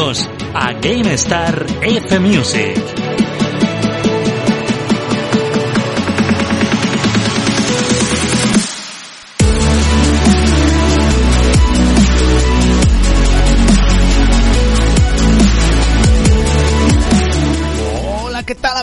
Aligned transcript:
A 0.00 0.72
GameStar 0.80 1.66
F 1.82 2.18
Music. 2.20 2.99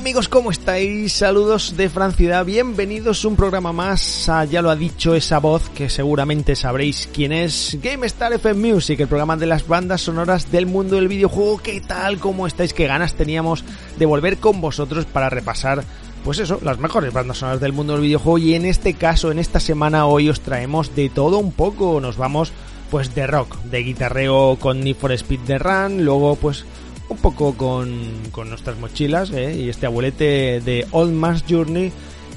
Amigos? 0.08 0.30
¿Cómo 0.30 0.52
estáis? 0.52 1.12
Saludos 1.12 1.76
de 1.76 1.90
Francia. 1.90 2.42
Bienvenidos 2.44 3.26
un 3.26 3.36
programa 3.36 3.74
más. 3.74 4.32
ya 4.50 4.62
lo 4.62 4.70
ha 4.70 4.76
dicho 4.78 5.16
esa 5.16 5.40
voz 5.40 5.68
que 5.72 5.90
seguramente 5.90 6.56
sabréis 6.56 7.10
quién 7.12 7.34
es. 7.34 7.78
GameStar 7.84 8.32
FM 8.32 8.72
Music, 8.72 9.02
el 9.02 9.10
programa 9.10 9.36
de 9.36 9.48
las 9.48 9.68
bandas 9.68 10.00
sonoras 10.00 10.50
del 10.50 10.66
mundo 10.66 10.96
del 10.96 11.10
videojuego. 11.10 11.58
¿Qué 11.58 11.82
tal? 11.82 12.20
¿Cómo 12.20 12.48
estáis? 12.48 12.74
¿Qué 12.74 12.88
ganas 12.88 13.16
teníamos 13.16 13.66
de 14.00 14.06
volver 14.06 14.38
con 14.38 14.62
vosotros 14.62 15.04
para 15.04 15.30
repasar 15.30 15.84
pues 16.24 16.40
eso, 16.40 16.58
las 16.64 16.80
mejores 16.80 17.12
bandas 17.12 17.40
sonoras 17.40 17.60
del 17.60 17.74
mundo 17.74 17.92
del 17.92 18.04
videojuego 18.04 18.38
y 18.38 18.54
en 18.54 18.66
este 18.66 18.94
caso, 18.94 19.32
en 19.32 19.40
esta 19.40 19.60
semana 19.60 20.06
hoy 20.06 20.30
os 20.30 20.40
traemos 20.40 20.96
de 20.96 21.10
todo 21.10 21.38
un 21.38 21.52
poco, 21.52 22.00
nos 22.00 22.16
vamos 22.16 22.54
pues 22.90 23.14
de 23.14 23.28
rock, 23.28 23.58
de 23.64 23.80
guitarreo 23.80 24.58
con 24.58 24.80
Need 24.80 24.96
for 24.96 25.12
Speed 25.12 25.42
de 25.42 25.58
Run, 25.60 26.06
luego 26.06 26.38
pues 26.38 26.66
un 27.10 27.18
poco 27.18 27.54
con, 27.54 28.12
con 28.32 28.50
nuestras 28.50 28.78
mochilas 28.78 29.32
¿eh? 29.32 29.56
y 29.56 29.70
este 29.70 29.86
abuelete 29.86 30.62
de 30.62 30.88
Old 30.92 31.14
Man's 31.14 31.44
Journey 31.48 31.92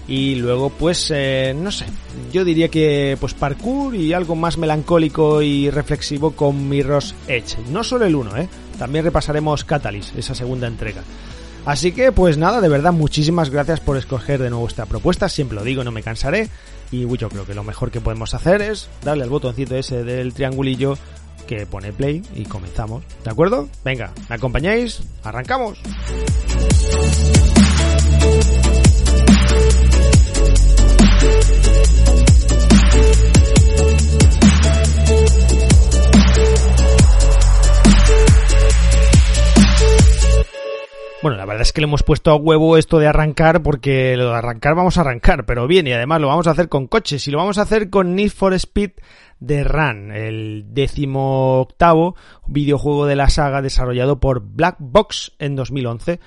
y 0.08 0.36
luego 0.36 0.70
pues 0.70 1.10
eh, 1.14 1.54
no 1.56 1.70
sé, 1.70 1.86
yo 2.32 2.44
diría 2.44 2.68
que 2.68 3.16
pues 3.20 3.34
parkour 3.34 3.94
y 3.94 4.12
algo 4.12 4.34
más 4.34 4.58
melancólico 4.58 5.42
y 5.42 5.70
reflexivo 5.70 6.32
con 6.32 6.68
Mirror's 6.68 7.14
Edge, 7.28 7.56
no 7.70 7.84
solo 7.84 8.06
el 8.06 8.14
uno, 8.16 8.36
¿eh? 8.36 8.48
también 8.78 9.04
repasaremos 9.04 9.64
Catalyst, 9.64 10.16
esa 10.16 10.34
segunda 10.34 10.66
entrega. 10.66 11.02
Así 11.66 11.92
que, 11.92 12.10
pues 12.10 12.38
nada, 12.38 12.62
de 12.62 12.68
verdad, 12.68 12.92
muchísimas 12.92 13.50
gracias 13.50 13.80
por 13.80 13.98
escoger 13.98 14.40
de 14.40 14.48
nuevo 14.48 14.66
esta 14.66 14.86
propuesta. 14.86 15.28
Siempre 15.28 15.56
lo 15.56 15.64
digo, 15.64 15.84
no 15.84 15.92
me 15.92 16.02
cansaré. 16.02 16.48
Y 16.90 17.06
yo 17.16 17.28
creo 17.28 17.44
que 17.44 17.54
lo 17.54 17.62
mejor 17.62 17.90
que 17.90 18.00
podemos 18.00 18.34
hacer 18.34 18.62
es 18.62 18.88
darle 19.04 19.24
al 19.24 19.30
botoncito 19.30 19.76
ese 19.76 20.02
del 20.02 20.32
triangulillo 20.32 20.96
que 21.50 21.66
pone 21.66 21.92
play 21.92 22.22
y 22.36 22.44
comenzamos. 22.44 23.02
¿De 23.24 23.30
acuerdo? 23.30 23.68
Venga, 23.84 24.12
¿me 24.28 24.36
acompañáis? 24.36 25.02
¡Arrancamos! 25.24 25.78
Bueno, 41.22 41.36
la 41.36 41.44
verdad 41.44 41.60
es 41.60 41.74
que 41.74 41.82
le 41.82 41.86
hemos 41.86 42.02
puesto 42.02 42.30
a 42.30 42.36
huevo 42.36 42.78
esto 42.78 42.98
de 42.98 43.06
arrancar 43.06 43.62
porque 43.62 44.16
lo 44.16 44.30
de 44.30 44.36
arrancar 44.36 44.74
vamos 44.74 44.96
a 44.96 45.02
arrancar, 45.02 45.44
pero 45.44 45.66
bien, 45.66 45.86
y 45.86 45.92
además 45.92 46.18
lo 46.18 46.28
vamos 46.28 46.46
a 46.46 46.52
hacer 46.52 46.70
con 46.70 46.86
coches 46.86 47.28
y 47.28 47.30
lo 47.30 47.36
vamos 47.36 47.58
a 47.58 47.62
hacer 47.62 47.90
con 47.90 48.16
Need 48.16 48.30
for 48.30 48.54
Speed 48.54 48.92
de 49.38 49.62
Run, 49.62 50.12
el 50.12 50.64
décimo 50.68 51.60
octavo 51.60 52.16
videojuego 52.46 53.04
de 53.04 53.16
la 53.16 53.28
saga 53.28 53.60
desarrollado 53.60 54.18
por 54.18 54.40
Black 54.40 54.76
Box 54.78 55.32
en 55.38 55.56
2011 55.56 56.20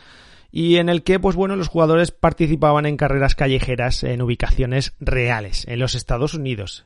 y 0.51 0.75
en 0.75 0.89
el 0.89 1.01
que, 1.01 1.19
pues 1.19 1.35
bueno, 1.35 1.55
los 1.55 1.69
jugadores 1.69 2.11
participaban 2.11 2.85
en 2.85 2.95
carreras 2.95 3.33
callejeras 3.33 4.03
en 4.03 4.21
ubicaciones 4.21 4.93
reales 4.99 5.65
en 5.67 5.79
los 5.79 5.95
Estados 5.95 6.35
Unidos 6.35 6.85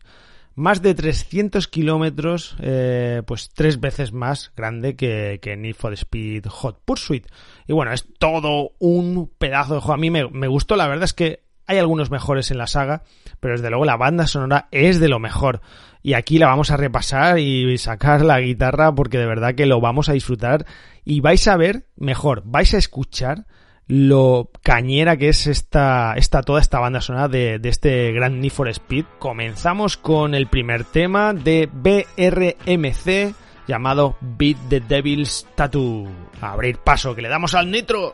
más 0.58 0.82
de 0.82 0.96
300 0.96 1.68
kilómetros, 1.68 2.56
eh, 2.60 3.22
pues 3.28 3.52
tres 3.54 3.80
veces 3.80 4.12
más 4.12 4.52
grande 4.58 4.96
que, 4.96 5.40
que 5.40 5.56
Need 5.56 5.76
for 5.76 5.94
Speed 5.94 6.48
Hot 6.48 6.82
Pursuit. 6.84 7.28
Y 7.68 7.74
bueno, 7.74 7.92
es 7.92 8.08
todo 8.18 8.72
un 8.80 9.30
pedazo 9.38 9.76
de 9.76 9.82
juego. 9.82 9.94
A 9.94 9.98
mí 9.98 10.10
me, 10.10 10.28
me, 10.30 10.48
gustó, 10.48 10.76
la 10.76 10.88
verdad 10.88 11.04
es 11.04 11.14
que 11.14 11.44
hay 11.68 11.78
algunos 11.78 12.10
mejores 12.10 12.50
en 12.50 12.58
la 12.58 12.68
saga, 12.68 13.04
pero 13.40 13.56
desde 13.56 13.70
luego 13.70 13.86
la 13.86 13.98
banda 13.98 14.26
sonora 14.26 14.70
es 14.72 15.00
de 15.00 15.10
lo 15.10 15.20
mejor. 15.20 15.62
Y 16.02 16.14
aquí 16.14 16.38
la 16.38 16.48
vamos 16.48 16.72
a 16.72 16.78
repasar 16.78 17.40
y 17.40 17.78
sacar 17.78 18.24
la 18.24 18.40
guitarra 18.40 18.96
porque 18.96 19.18
de 19.18 19.26
verdad 19.26 19.56
que 19.56 19.66
lo 19.66 19.82
vamos 19.82 20.08
a 20.08 20.14
disfrutar 20.14 20.66
y 21.04 21.20
vais 21.20 21.46
a 21.48 21.58
ver 21.58 21.88
mejor, 21.98 22.44
vais 22.46 22.74
a 22.74 22.78
escuchar 22.78 23.46
lo 23.88 24.52
cañera 24.64 25.18
que 25.18 25.30
es 25.30 25.48
esta, 25.48 26.14
esta 26.16 26.42
toda 26.44 26.60
esta 26.60 26.80
banda 26.80 27.02
sonora 27.02 27.30
de, 27.30 27.58
de, 27.60 27.70
este 27.70 28.12
Grand 28.12 28.40
Need 28.40 28.52
for 28.52 28.68
Speed. 28.70 29.06
Comenzamos 29.20 29.98
con 29.98 30.36
el 30.36 30.48
primer 30.48 30.84
tema 30.84 31.34
de 31.34 31.70
BRMC 31.72 33.36
llamado 33.68 34.16
Beat 34.22 34.58
the 34.70 34.80
Devil's 34.80 35.46
Tattoo. 35.56 36.08
Abrir 36.42 36.78
paso, 36.78 37.14
que 37.14 37.22
le 37.22 37.30
damos 37.30 37.54
al 37.54 37.70
nitro. 37.70 38.14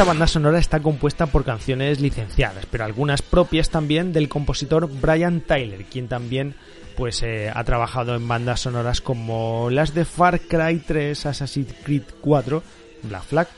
Esta 0.00 0.08
banda 0.08 0.26
sonora 0.26 0.58
está 0.58 0.80
compuesta 0.80 1.26
por 1.26 1.44
canciones 1.44 2.00
licenciadas, 2.00 2.64
pero 2.64 2.86
algunas 2.86 3.20
propias 3.20 3.68
también 3.68 4.14
del 4.14 4.30
compositor 4.30 4.88
Brian 4.88 5.42
Tyler, 5.42 5.84
quien 5.84 6.08
también 6.08 6.54
pues 6.96 7.22
eh, 7.22 7.52
ha 7.54 7.62
trabajado 7.64 8.14
en 8.14 8.26
bandas 8.26 8.60
sonoras 8.60 9.02
como 9.02 9.68
las 9.68 9.92
de 9.92 10.06
Far 10.06 10.40
Cry 10.40 10.78
3, 10.78 11.26
Assassin's 11.26 11.74
Creed 11.84 12.04
4, 12.22 12.62
Black 13.02 13.24
Flag 13.24 13.48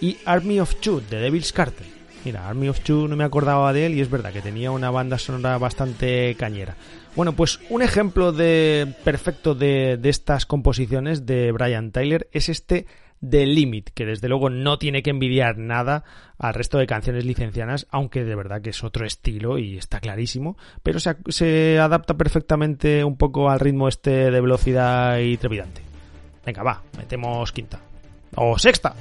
y 0.00 0.18
Army 0.24 0.58
of 0.58 0.74
Two 0.80 1.02
de 1.08 1.20
Devil's 1.20 1.52
Cartel. 1.52 1.86
Mira, 2.24 2.48
Army 2.48 2.68
of 2.68 2.80
Two 2.80 3.06
no 3.06 3.14
me 3.14 3.22
acordaba 3.22 3.72
de 3.72 3.86
él 3.86 3.94
y 3.94 4.00
es 4.00 4.10
verdad 4.10 4.32
que 4.32 4.42
tenía 4.42 4.72
una 4.72 4.90
banda 4.90 5.18
sonora 5.18 5.56
bastante 5.58 6.34
cañera. 6.34 6.74
Bueno, 7.14 7.34
pues 7.34 7.60
un 7.70 7.80
ejemplo 7.80 8.32
de 8.32 8.92
perfecto 9.04 9.54
de, 9.54 9.98
de 9.98 10.08
estas 10.08 10.46
composiciones 10.46 11.26
de 11.26 11.52
Brian 11.52 11.92
Tyler 11.92 12.26
es 12.32 12.48
este 12.48 12.86
The 13.28 13.46
Limit, 13.46 13.90
que 13.90 14.04
desde 14.04 14.28
luego 14.28 14.50
no 14.50 14.78
tiene 14.78 15.02
que 15.02 15.10
envidiar 15.10 15.58
nada 15.58 16.04
al 16.38 16.54
resto 16.54 16.78
de 16.78 16.86
canciones 16.86 17.24
licenciadas, 17.24 17.86
aunque 17.90 18.24
de 18.24 18.34
verdad 18.34 18.60
que 18.60 18.70
es 18.70 18.82
otro 18.84 19.06
estilo 19.06 19.58
y 19.58 19.78
está 19.78 20.00
clarísimo, 20.00 20.56
pero 20.82 20.98
se, 20.98 21.16
se 21.28 21.78
adapta 21.78 22.14
perfectamente 22.14 23.04
un 23.04 23.16
poco 23.16 23.48
al 23.48 23.60
ritmo 23.60 23.88
este 23.88 24.30
de 24.30 24.40
velocidad 24.40 25.18
y 25.18 25.36
trepidante. 25.36 25.82
Venga, 26.44 26.62
va, 26.62 26.82
metemos 26.96 27.52
quinta. 27.52 27.80
O 28.34 28.58
sexta. 28.58 28.94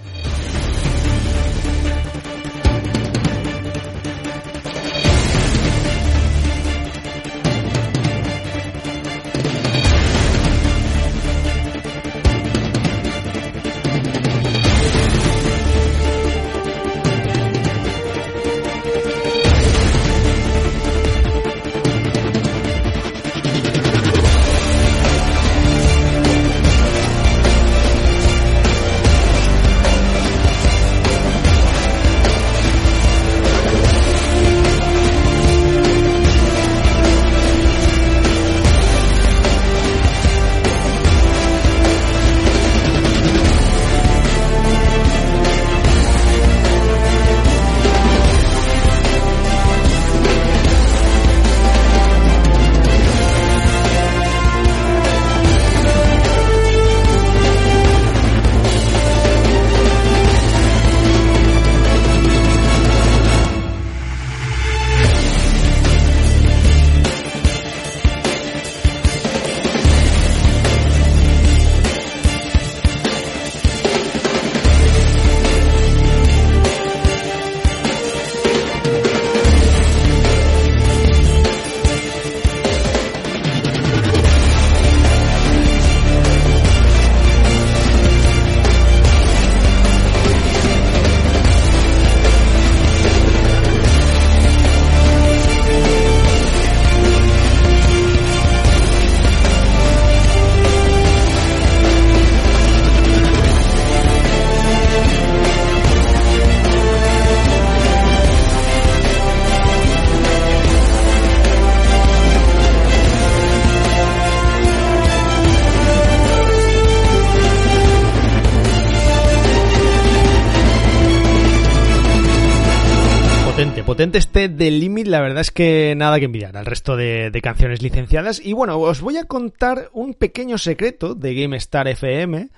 Potente 124.01 124.17
este 124.17 124.49
The 124.49 124.71
Limit, 124.71 125.05
la 125.05 125.21
verdad 125.21 125.41
es 125.41 125.51
que 125.51 125.93
nada 125.95 126.17
que 126.17 126.25
envidiar 126.25 126.57
al 126.57 126.65
resto 126.65 126.97
de, 126.97 127.39
canciones 127.43 127.83
licenciadas. 127.83 128.43
Y 128.43 128.53
bueno, 128.53 128.79
os 128.79 128.99
voy 128.99 129.17
a 129.17 129.25
contar 129.25 129.91
un 129.93 130.15
pequeño 130.15 130.57
secreto 130.57 131.13
de 131.13 131.35
GameStar 131.35 131.87
FM. 131.87 132.49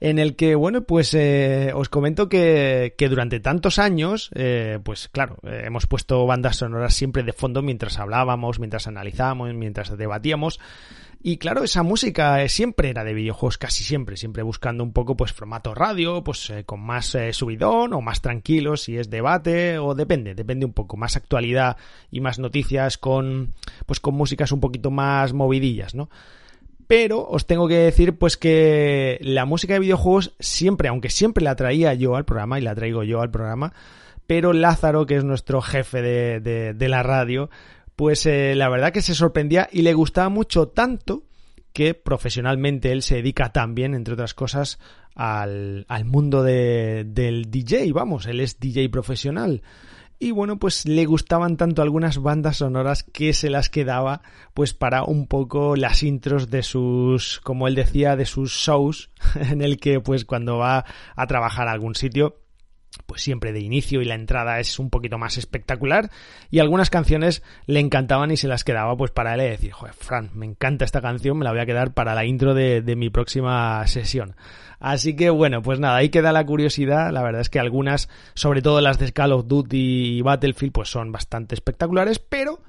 En 0.00 0.18
el 0.18 0.34
que, 0.34 0.56
bueno, 0.56 0.82
pues 0.82 1.14
eh, 1.14 1.70
os 1.72 1.88
comento 1.88 2.28
que, 2.28 2.96
que, 2.98 3.08
durante 3.08 3.38
tantos 3.38 3.78
años, 3.78 4.30
eh, 4.34 4.80
pues 4.82 5.08
claro, 5.08 5.36
eh, 5.44 5.62
hemos 5.66 5.86
puesto 5.86 6.26
bandas 6.26 6.56
sonoras 6.56 6.94
siempre 6.94 7.22
de 7.22 7.32
fondo 7.32 7.62
mientras 7.62 8.00
hablábamos, 8.00 8.58
mientras 8.58 8.88
analizábamos, 8.88 9.54
mientras 9.54 9.96
debatíamos. 9.96 10.58
Y 11.20 11.38
claro, 11.38 11.64
esa 11.64 11.82
música 11.82 12.46
siempre 12.48 12.90
era 12.90 13.02
de 13.02 13.12
videojuegos, 13.12 13.58
casi 13.58 13.82
siempre, 13.82 14.16
siempre 14.16 14.44
buscando 14.44 14.84
un 14.84 14.92
poco 14.92 15.16
pues 15.16 15.32
formato 15.32 15.74
radio, 15.74 16.22
pues 16.22 16.48
eh, 16.50 16.62
con 16.64 16.80
más 16.80 17.12
eh, 17.16 17.32
subidón 17.32 17.92
o 17.92 18.00
más 18.00 18.20
tranquilo, 18.20 18.76
si 18.76 18.96
es 18.96 19.10
debate 19.10 19.78
o 19.78 19.96
depende, 19.96 20.36
depende 20.36 20.64
un 20.64 20.72
poco, 20.72 20.96
más 20.96 21.16
actualidad 21.16 21.76
y 22.12 22.20
más 22.20 22.38
noticias 22.38 22.98
con 22.98 23.52
pues 23.84 23.98
con 23.98 24.14
músicas 24.14 24.52
un 24.52 24.60
poquito 24.60 24.92
más 24.92 25.32
movidillas, 25.32 25.96
¿no? 25.96 26.08
Pero 26.86 27.26
os 27.28 27.46
tengo 27.46 27.66
que 27.66 27.78
decir 27.78 28.16
pues 28.16 28.36
que 28.36 29.18
la 29.20 29.44
música 29.44 29.74
de 29.74 29.80
videojuegos 29.80 30.34
siempre, 30.38 30.88
aunque 30.88 31.10
siempre 31.10 31.42
la 31.42 31.56
traía 31.56 31.94
yo 31.94 32.14
al 32.14 32.24
programa 32.24 32.60
y 32.60 32.62
la 32.62 32.76
traigo 32.76 33.02
yo 33.02 33.20
al 33.20 33.30
programa, 33.30 33.72
pero 34.28 34.52
Lázaro, 34.52 35.04
que 35.04 35.16
es 35.16 35.24
nuestro 35.24 35.62
jefe 35.62 36.00
de, 36.00 36.40
de, 36.40 36.74
de 36.74 36.88
la 36.88 37.02
radio, 37.02 37.50
pues 37.98 38.26
eh, 38.26 38.54
la 38.54 38.68
verdad 38.68 38.92
que 38.92 39.02
se 39.02 39.12
sorprendía 39.12 39.68
y 39.72 39.82
le 39.82 39.92
gustaba 39.92 40.28
mucho 40.28 40.68
tanto 40.68 41.24
que 41.72 41.94
profesionalmente 41.94 42.92
él 42.92 43.02
se 43.02 43.16
dedica 43.16 43.50
también, 43.50 43.92
entre 43.92 44.14
otras 44.14 44.34
cosas, 44.34 44.78
al, 45.16 45.84
al 45.88 46.04
mundo 46.04 46.44
de, 46.44 47.02
del 47.04 47.50
DJ, 47.50 47.92
vamos, 47.92 48.26
él 48.26 48.38
es 48.38 48.60
DJ 48.60 48.88
profesional. 48.88 49.62
Y 50.20 50.30
bueno, 50.30 50.60
pues 50.60 50.86
le 50.86 51.06
gustaban 51.06 51.56
tanto 51.56 51.82
algunas 51.82 52.18
bandas 52.18 52.58
sonoras 52.58 53.02
que 53.02 53.32
se 53.32 53.50
las 53.50 53.68
quedaba 53.68 54.22
pues 54.54 54.74
para 54.74 55.02
un 55.02 55.26
poco 55.26 55.74
las 55.74 56.04
intros 56.04 56.50
de 56.50 56.62
sus, 56.62 57.40
como 57.40 57.66
él 57.66 57.74
decía, 57.74 58.14
de 58.14 58.26
sus 58.26 58.52
shows, 58.52 59.10
en 59.34 59.60
el 59.60 59.80
que 59.80 59.98
pues 59.98 60.24
cuando 60.24 60.58
va 60.58 60.84
a 61.16 61.26
trabajar 61.26 61.66
a 61.66 61.72
algún 61.72 61.96
sitio, 61.96 62.36
pues 63.06 63.22
siempre 63.22 63.52
de 63.52 63.60
inicio 63.60 64.02
y 64.02 64.04
la 64.04 64.14
entrada 64.14 64.60
es 64.60 64.78
un 64.78 64.90
poquito 64.90 65.18
más 65.18 65.38
espectacular 65.38 66.10
y 66.50 66.58
algunas 66.58 66.90
canciones 66.90 67.42
le 67.66 67.80
encantaban 67.80 68.30
y 68.30 68.36
se 68.36 68.48
las 68.48 68.64
quedaba 68.64 68.96
pues 68.96 69.10
para 69.10 69.34
él 69.34 69.40
decir, 69.40 69.72
joder, 69.72 69.94
Fran, 69.94 70.30
me 70.34 70.46
encanta 70.46 70.84
esta 70.84 71.00
canción, 71.00 71.38
me 71.38 71.44
la 71.44 71.52
voy 71.52 71.60
a 71.60 71.66
quedar 71.66 71.92
para 71.92 72.14
la 72.14 72.24
intro 72.24 72.54
de, 72.54 72.82
de, 72.82 72.96
mi 72.96 73.10
próxima 73.10 73.86
sesión. 73.86 74.34
Así 74.80 75.16
que 75.16 75.30
bueno, 75.30 75.62
pues 75.62 75.80
nada, 75.80 75.96
ahí 75.96 76.08
queda 76.08 76.32
la 76.32 76.44
curiosidad, 76.44 77.12
la 77.12 77.22
verdad 77.22 77.40
es 77.40 77.50
que 77.50 77.58
algunas, 77.58 78.08
sobre 78.34 78.62
todo 78.62 78.80
las 78.80 78.98
de 78.98 79.12
Call 79.12 79.32
of 79.32 79.46
Duty 79.46 80.18
y 80.18 80.22
Battlefield, 80.22 80.72
pues 80.72 80.88
son 80.88 81.10
bastante 81.12 81.54
espectaculares, 81.54 82.18
pero 82.18 82.60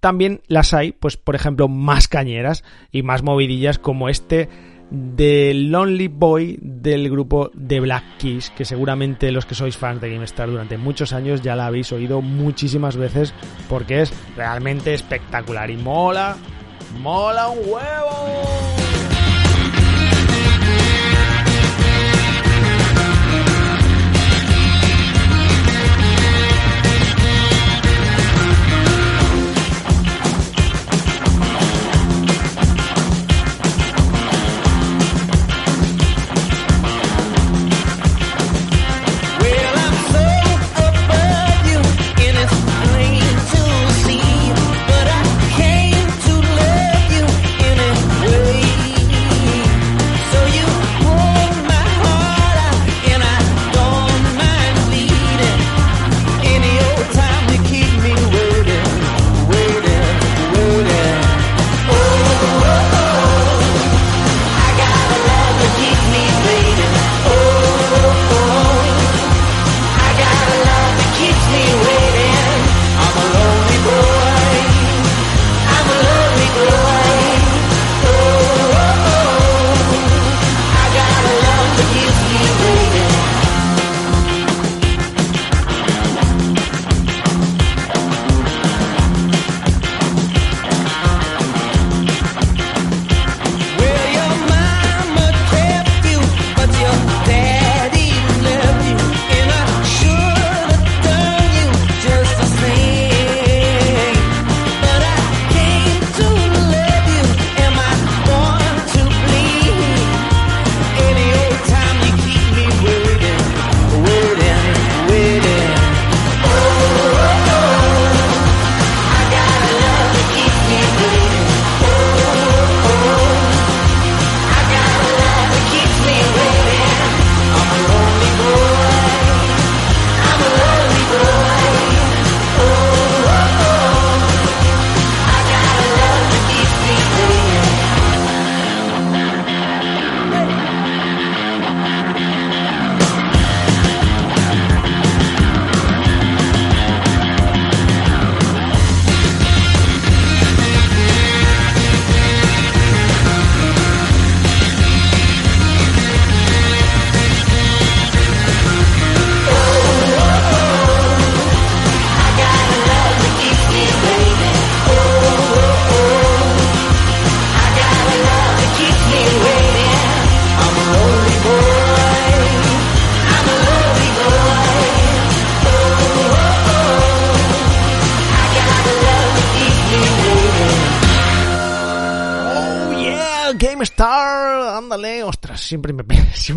también 0.00 0.40
las 0.48 0.74
hay, 0.74 0.92
pues 0.92 1.16
por 1.16 1.34
ejemplo, 1.36 1.68
más 1.68 2.08
cañeras 2.08 2.64
y 2.90 3.02
más 3.02 3.22
movidillas 3.22 3.78
como 3.78 4.08
este 4.08 4.48
de 4.90 5.52
Lonely 5.54 6.08
Boy 6.08 6.58
del 6.60 7.10
grupo 7.10 7.50
The 7.50 7.80
Black 7.80 8.18
Keys, 8.18 8.50
que 8.50 8.64
seguramente 8.64 9.32
los 9.32 9.46
que 9.46 9.54
sois 9.54 9.76
fans 9.76 10.00
de 10.00 10.12
GameStar 10.12 10.50
durante 10.50 10.78
muchos 10.78 11.12
años 11.12 11.42
ya 11.42 11.56
la 11.56 11.66
habéis 11.66 11.92
oído 11.92 12.20
muchísimas 12.20 12.96
veces 12.96 13.32
porque 13.68 14.02
es 14.02 14.12
realmente 14.36 14.94
espectacular 14.94 15.70
y 15.70 15.76
mola, 15.76 16.36
mola 17.00 17.48
un 17.48 17.58
huevo. 17.58 18.79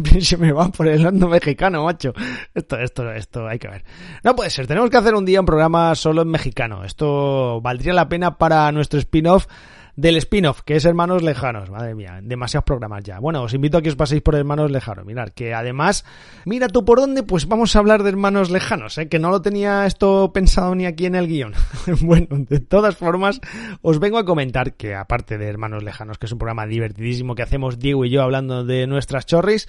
se 0.21 0.37
me 0.37 0.51
va 0.51 0.69
por 0.69 0.87
el 0.87 1.11
mexicano, 1.11 1.83
macho. 1.83 2.13
Esto, 2.53 2.77
esto, 2.77 3.11
esto, 3.11 3.47
hay 3.47 3.59
que 3.59 3.67
ver. 3.67 3.83
No 4.23 4.35
puede 4.35 4.49
ser, 4.49 4.67
tenemos 4.67 4.89
que 4.89 4.97
hacer 4.97 5.15
un 5.15 5.25
día 5.25 5.39
un 5.39 5.45
programa 5.45 5.95
solo 5.95 6.21
en 6.21 6.29
mexicano. 6.29 6.83
Esto 6.83 7.61
valdría 7.61 7.93
la 7.93 8.09
pena 8.09 8.37
para 8.37 8.71
nuestro 8.71 8.99
spin-off 8.99 9.47
del 9.95 10.17
spin-off, 10.17 10.61
que 10.61 10.75
es 10.75 10.85
Hermanos 10.85 11.21
Lejanos. 11.21 11.69
Madre 11.69 11.93
mía, 11.95 12.19
demasiados 12.21 12.65
programas 12.65 13.03
ya. 13.03 13.19
Bueno, 13.19 13.43
os 13.43 13.53
invito 13.53 13.77
a 13.77 13.81
que 13.81 13.89
os 13.89 13.95
paséis 13.95 14.21
por 14.21 14.35
Hermanos 14.35 14.71
Lejanos. 14.71 15.05
Mirad, 15.05 15.29
que 15.29 15.53
además, 15.53 16.05
mira 16.45 16.67
tú 16.67 16.83
por 16.83 16.99
dónde, 16.99 17.23
pues 17.23 17.47
vamos 17.47 17.75
a 17.75 17.79
hablar 17.79 18.03
de 18.03 18.09
Hermanos 18.09 18.49
Lejanos, 18.49 18.97
¿eh? 18.97 19.07
que 19.07 19.19
no 19.19 19.29
lo 19.29 19.41
tenía 19.41 19.85
esto 19.85 20.31
pensado 20.33 20.73
ni 20.75 20.85
aquí 20.85 21.05
en 21.05 21.15
el 21.15 21.27
guion. 21.27 21.53
bueno, 22.01 22.27
de 22.31 22.59
todas 22.59 22.95
formas, 22.95 23.39
os 23.81 23.99
vengo 23.99 24.17
a 24.17 24.25
comentar 24.25 24.73
que 24.73 24.95
aparte 24.95 25.37
de 25.37 25.47
Hermanos 25.47 25.83
Lejanos, 25.83 26.17
que 26.17 26.25
es 26.25 26.31
un 26.31 26.39
programa 26.39 26.65
divertidísimo 26.65 27.35
que 27.35 27.43
hacemos 27.43 27.79
Diego 27.79 28.05
y 28.05 28.09
yo 28.09 28.23
hablando 28.23 28.65
de 28.65 28.87
nuestras 28.87 29.25
chorris, 29.25 29.67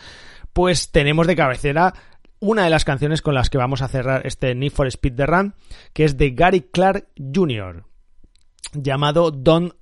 pues 0.53 0.91
tenemos 0.91 1.27
de 1.27 1.37
cabecera 1.37 1.95
una 2.41 2.65
de 2.65 2.71
las 2.71 2.85
canciones 2.85 3.23
con 3.23 3.35
las 3.35 3.51
que 3.51 3.59
vamos 3.59 3.83
a 3.83 3.89
cerrar 3.89 4.27
este 4.27 4.55
Need 4.55 4.73
for 4.73 4.87
Speed 4.87 5.15
the 5.15 5.27
Run, 5.27 5.55
que 5.93 6.05
es 6.05 6.17
de 6.17 6.31
Gary 6.31 6.63
Clark 6.63 7.09
Jr., 7.19 7.85
llamado 8.73 9.31
Don't 9.31 9.75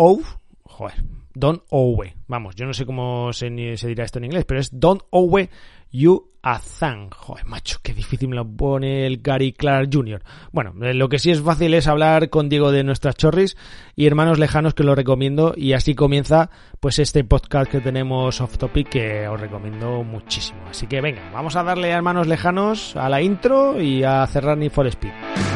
Owe, 0.00 0.22
joder, 0.62 0.94
Don't 1.34 1.64
Owe, 1.70 2.14
vamos, 2.28 2.54
yo 2.54 2.66
no 2.66 2.72
sé 2.72 2.86
cómo 2.86 3.32
se, 3.32 3.50
dirá 3.50 4.04
esto 4.04 4.18
en 4.18 4.26
inglés, 4.26 4.44
pero 4.44 4.60
es 4.60 4.70
Don't 4.78 5.02
Owe 5.10 5.50
You 5.90 6.30
a 6.40 6.60
Thang. 6.60 7.12
Joder, 7.12 7.44
macho, 7.46 7.78
qué 7.82 7.94
difícil 7.94 8.28
me 8.28 8.36
lo 8.36 8.46
pone 8.46 9.08
el 9.08 9.20
Gary 9.20 9.52
Clark 9.52 9.90
Jr. 9.92 10.22
Bueno, 10.52 10.72
eh, 10.82 10.94
lo 10.94 11.08
que 11.08 11.18
sí 11.18 11.32
es 11.32 11.40
fácil 11.40 11.74
es 11.74 11.88
hablar 11.88 12.30
con 12.30 12.48
Diego 12.48 12.70
de 12.70 12.84
nuestras 12.84 13.16
chorris 13.16 13.56
y 13.96 14.06
hermanos 14.06 14.38
lejanos 14.38 14.74
que 14.74 14.84
lo 14.84 14.94
recomiendo 14.94 15.52
y 15.56 15.72
así 15.72 15.96
comienza 15.96 16.48
pues 16.78 17.00
este 17.00 17.24
podcast 17.24 17.68
que 17.68 17.80
tenemos 17.80 18.40
off 18.40 18.56
topic 18.56 18.88
que 18.90 19.26
os 19.26 19.40
recomiendo 19.40 20.04
muchísimo. 20.04 20.60
Así 20.70 20.86
que 20.86 21.00
venga, 21.00 21.28
vamos 21.32 21.56
a 21.56 21.64
darle 21.64 21.92
a 21.92 21.96
hermanos 21.96 22.28
lejanos 22.28 22.94
a 22.94 23.08
la 23.08 23.20
intro 23.20 23.82
y 23.82 24.04
a 24.04 24.24
cerrar 24.28 24.56
Need 24.58 24.70
for 24.70 24.86
Speed. 24.86 25.47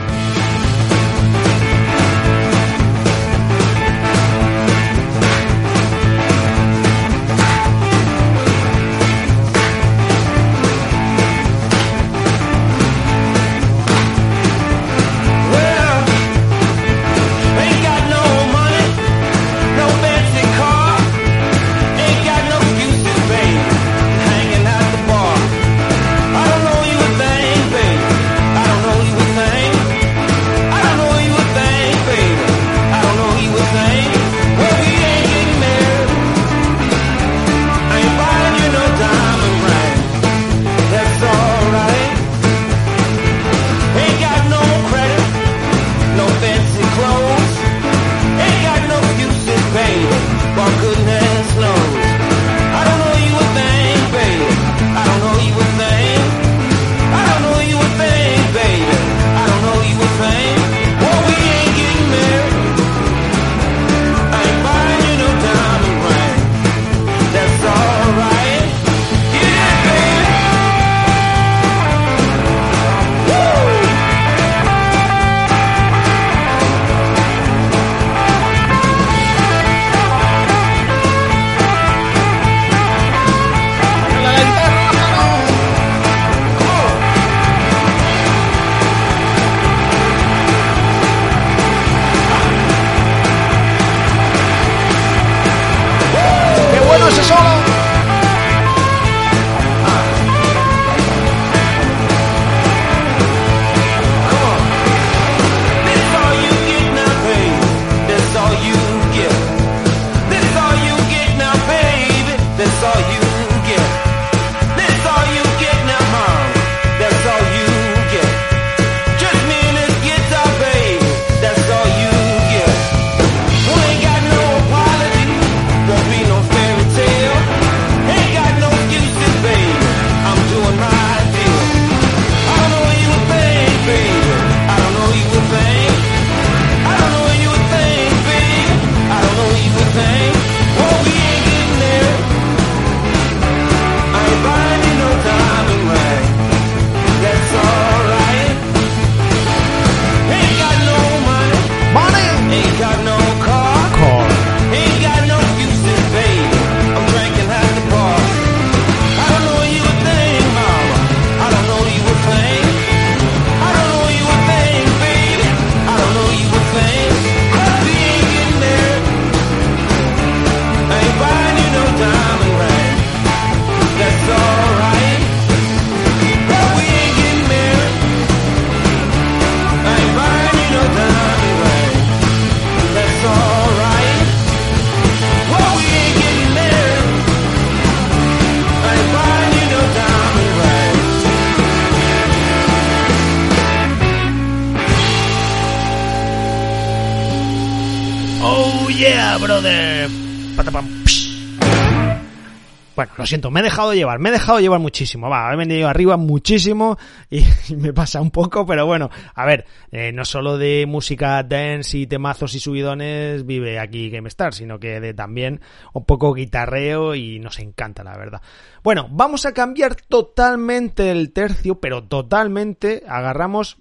Lo 203.16 203.26
siento, 203.26 203.50
me 203.50 203.60
he 203.60 203.62
dejado 203.62 203.94
llevar, 203.94 204.18
me 204.18 204.28
he 204.28 204.32
dejado 204.32 204.60
llevar 204.60 204.80
muchísimo, 204.80 205.28
va, 205.28 205.52
he 205.52 205.56
venido 205.56 205.88
arriba 205.88 206.16
muchísimo 206.16 206.98
y, 207.30 207.44
me 207.76 207.92
pasa 207.92 208.20
un 208.20 208.30
poco, 208.30 208.66
pero 208.66 208.86
bueno, 208.86 209.10
a 209.34 209.46
ver, 209.46 209.66
eh, 209.90 210.12
no 210.12 210.24
solo 210.24 210.58
de 210.58 210.86
música 210.86 211.42
dance 211.42 211.98
y 211.98 212.06
temazos 212.06 212.54
y 212.54 212.60
subidones 212.60 213.46
vive 213.46 213.78
aquí 213.78 214.10
GameStar, 214.10 214.54
sino 214.54 214.78
que 214.78 215.00
de 215.00 215.14
también 215.14 215.60
un 215.92 216.04
poco 216.04 216.34
guitarreo 216.34 217.14
y 217.14 217.38
nos 217.38 217.58
encanta, 217.58 218.02
la 218.04 218.16
verdad. 218.16 218.42
Bueno, 218.82 219.08
vamos 219.10 219.46
a 219.46 219.52
cambiar 219.52 219.94
totalmente 219.94 221.10
el 221.10 221.32
tercio, 221.32 221.80
pero 221.80 222.04
totalmente, 222.04 223.04
agarramos 223.06 223.78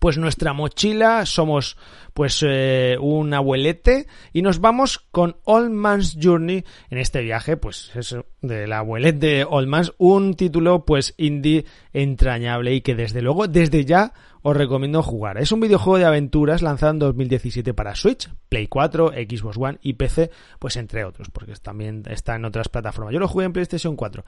pues 0.00 0.18
nuestra 0.18 0.52
mochila, 0.52 1.24
somos 1.24 1.76
pues 2.12 2.44
eh, 2.46 2.96
un 3.00 3.32
abuelete 3.32 4.06
y 4.32 4.42
nos 4.42 4.60
vamos 4.60 4.98
con 4.98 5.36
Old 5.44 5.70
Man's 5.70 6.18
Journey 6.20 6.64
en 6.90 6.98
este 6.98 7.22
viaje, 7.22 7.56
pues 7.56 7.90
eso, 7.94 8.26
del 8.42 8.72
abuelete 8.72 9.26
de 9.26 9.44
Old 9.44 9.68
Man's, 9.68 9.92
un 9.98 10.34
título 10.34 10.84
pues 10.84 11.14
indie 11.16 11.64
entrañable 11.92 12.74
y 12.74 12.80
que 12.82 12.94
desde 12.94 13.22
luego, 13.22 13.48
desde 13.48 13.84
ya 13.84 14.12
os 14.42 14.56
recomiendo 14.56 15.02
jugar. 15.02 15.38
Es 15.38 15.52
un 15.52 15.60
videojuego 15.60 15.98
de 15.98 16.04
aventuras 16.04 16.62
lanzado 16.62 16.92
en 16.92 16.98
2017 16.98 17.74
para 17.74 17.94
Switch, 17.94 18.30
Play 18.48 18.66
4, 18.68 19.12
Xbox 19.12 19.56
One 19.56 19.78
y 19.82 19.94
PC, 19.94 20.30
pues 20.58 20.76
entre 20.76 21.04
otros, 21.04 21.30
porque 21.30 21.54
también 21.54 22.02
está 22.08 22.36
en 22.36 22.44
otras 22.44 22.68
plataformas. 22.68 23.14
Yo 23.14 23.20
lo 23.20 23.28
jugué 23.28 23.46
en 23.46 23.52
PlayStation 23.52 23.96
4 23.96 24.24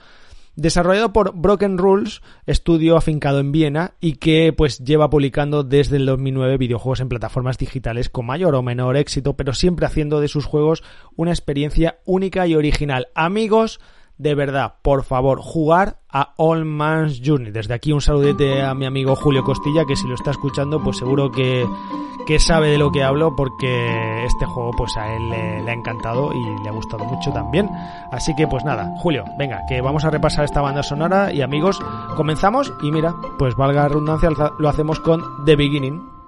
desarrollado 0.57 1.13
por 1.13 1.35
Broken 1.35 1.79
Rules, 1.79 2.23
estudio 2.47 2.97
afincado 2.97 3.41
en 3.41 3.53
Viena 3.53 3.95
y 4.01 4.15
que 4.15 4.53
pues 4.53 4.79
lleva 4.79 5.11
publicando 5.11 5.65
desde 5.65 5.97
el 5.97 6.07
2009 6.07 6.59
videojuegos 6.59 7.01
en 7.01 7.09
plataformas 7.09 7.59
digitales 7.59 8.09
con 8.09 8.27
mayor 8.27 8.55
o 8.55 8.63
menor 8.63 8.97
éxito, 8.97 9.37
pero 9.37 9.55
siempre 9.55 9.87
haciendo 9.87 10.21
de 10.21 10.29
sus 10.29 10.47
juegos 10.47 10.83
una 11.17 11.31
experiencia 11.31 11.99
única 12.05 12.47
y 12.47 12.55
original. 12.55 13.09
Amigos, 13.15 13.81
de 14.21 14.35
verdad, 14.35 14.75
por 14.83 15.03
favor, 15.03 15.41
jugar 15.41 15.97
a 16.11 16.35
All 16.37 16.67
Man's 16.67 17.23
Journey. 17.25 17.53
Desde 17.53 17.73
aquí 17.73 17.91
un 17.91 18.03
saludete 18.03 18.63
a 18.63 18.75
mi 18.75 18.85
amigo 18.85 19.17
Julio 19.17 19.43
Costilla, 19.43 19.87
que 19.87 19.97
si 19.97 20.07
lo 20.07 20.15
está 20.15 20.31
escuchando, 20.31 20.79
pues 20.83 20.99
seguro 20.99 21.33
que, 21.33 21.67
que 22.27 22.39
sabe 22.39 22.69
de 22.69 22.77
lo 22.77 22.93
que 22.93 23.03
hablo, 23.03 23.35
porque 23.35 24.25
este 24.27 24.45
juego 24.45 24.73
pues 24.77 24.95
a 24.99 25.17
él 25.17 25.31
le, 25.31 25.63
le, 25.63 25.71
ha 25.71 25.75
encantado 25.75 26.35
y 26.35 26.63
le 26.63 26.69
ha 26.69 26.73
gustado 26.73 27.07
mucho 27.07 27.33
también. 27.33 27.71
Así 28.13 28.37
que 28.37 28.47
pues 28.47 28.63
nada, 28.63 28.93
Julio, 28.99 29.25
venga, 29.39 29.63
que 29.67 29.81
vamos 29.81 30.05
a 30.05 30.11
repasar 30.11 30.45
esta 30.45 30.61
banda 30.61 30.83
sonora 30.83 31.33
y 31.33 31.41
amigos, 31.41 31.81
comenzamos 32.15 32.75
y 32.83 32.91
mira, 32.93 33.15
pues 33.39 33.57
valga 33.57 33.83
la 33.83 33.89
redundancia, 33.89 34.29
lo 34.59 34.69
hacemos 34.69 35.01
con 35.01 35.23
The 35.47 35.57
Beginning. 35.57 36.20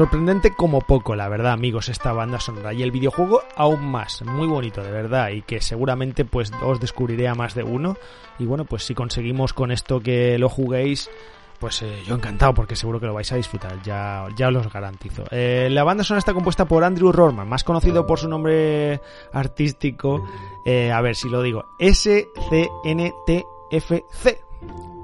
Sorprendente 0.00 0.52
como 0.52 0.80
poco, 0.80 1.14
la 1.14 1.28
verdad, 1.28 1.52
amigos, 1.52 1.90
esta 1.90 2.14
banda 2.14 2.40
sonora. 2.40 2.72
Y 2.72 2.82
el 2.82 2.90
videojuego 2.90 3.42
aún 3.54 3.84
más, 3.84 4.22
muy 4.22 4.46
bonito, 4.46 4.82
de 4.82 4.90
verdad, 4.90 5.28
y 5.28 5.42
que 5.42 5.60
seguramente 5.60 6.24
pues 6.24 6.50
os 6.62 6.80
descubriré 6.80 7.28
a 7.28 7.34
más 7.34 7.54
de 7.54 7.64
uno. 7.64 7.98
Y 8.38 8.46
bueno, 8.46 8.64
pues 8.64 8.84
si 8.84 8.94
conseguimos 8.94 9.52
con 9.52 9.70
esto 9.70 10.00
que 10.00 10.38
lo 10.38 10.48
juguéis, 10.48 11.10
pues 11.58 11.82
eh, 11.82 12.02
yo 12.06 12.14
encantado 12.14 12.54
porque 12.54 12.76
seguro 12.76 12.98
que 12.98 13.04
lo 13.04 13.12
vais 13.12 13.30
a 13.30 13.36
disfrutar, 13.36 13.82
ya, 13.82 14.26
ya 14.34 14.48
os 14.48 14.54
lo 14.54 14.62
garantizo. 14.70 15.24
Eh, 15.30 15.68
la 15.70 15.84
banda 15.84 16.02
sonora 16.02 16.20
está 16.20 16.32
compuesta 16.32 16.64
por 16.64 16.82
Andrew 16.82 17.12
Rorman, 17.12 17.46
más 17.46 17.62
conocido 17.62 18.06
por 18.06 18.18
su 18.18 18.26
nombre 18.26 19.02
artístico, 19.34 20.26
eh, 20.64 20.90
a 20.90 21.02
ver 21.02 21.14
si 21.14 21.28
lo 21.28 21.42
digo, 21.42 21.74
S-C-N-T-F-C. 21.78 22.40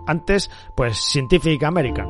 Antes, 0.07 0.51
pues 0.75 0.97
Scientific 0.97 1.63
American. 1.65 2.09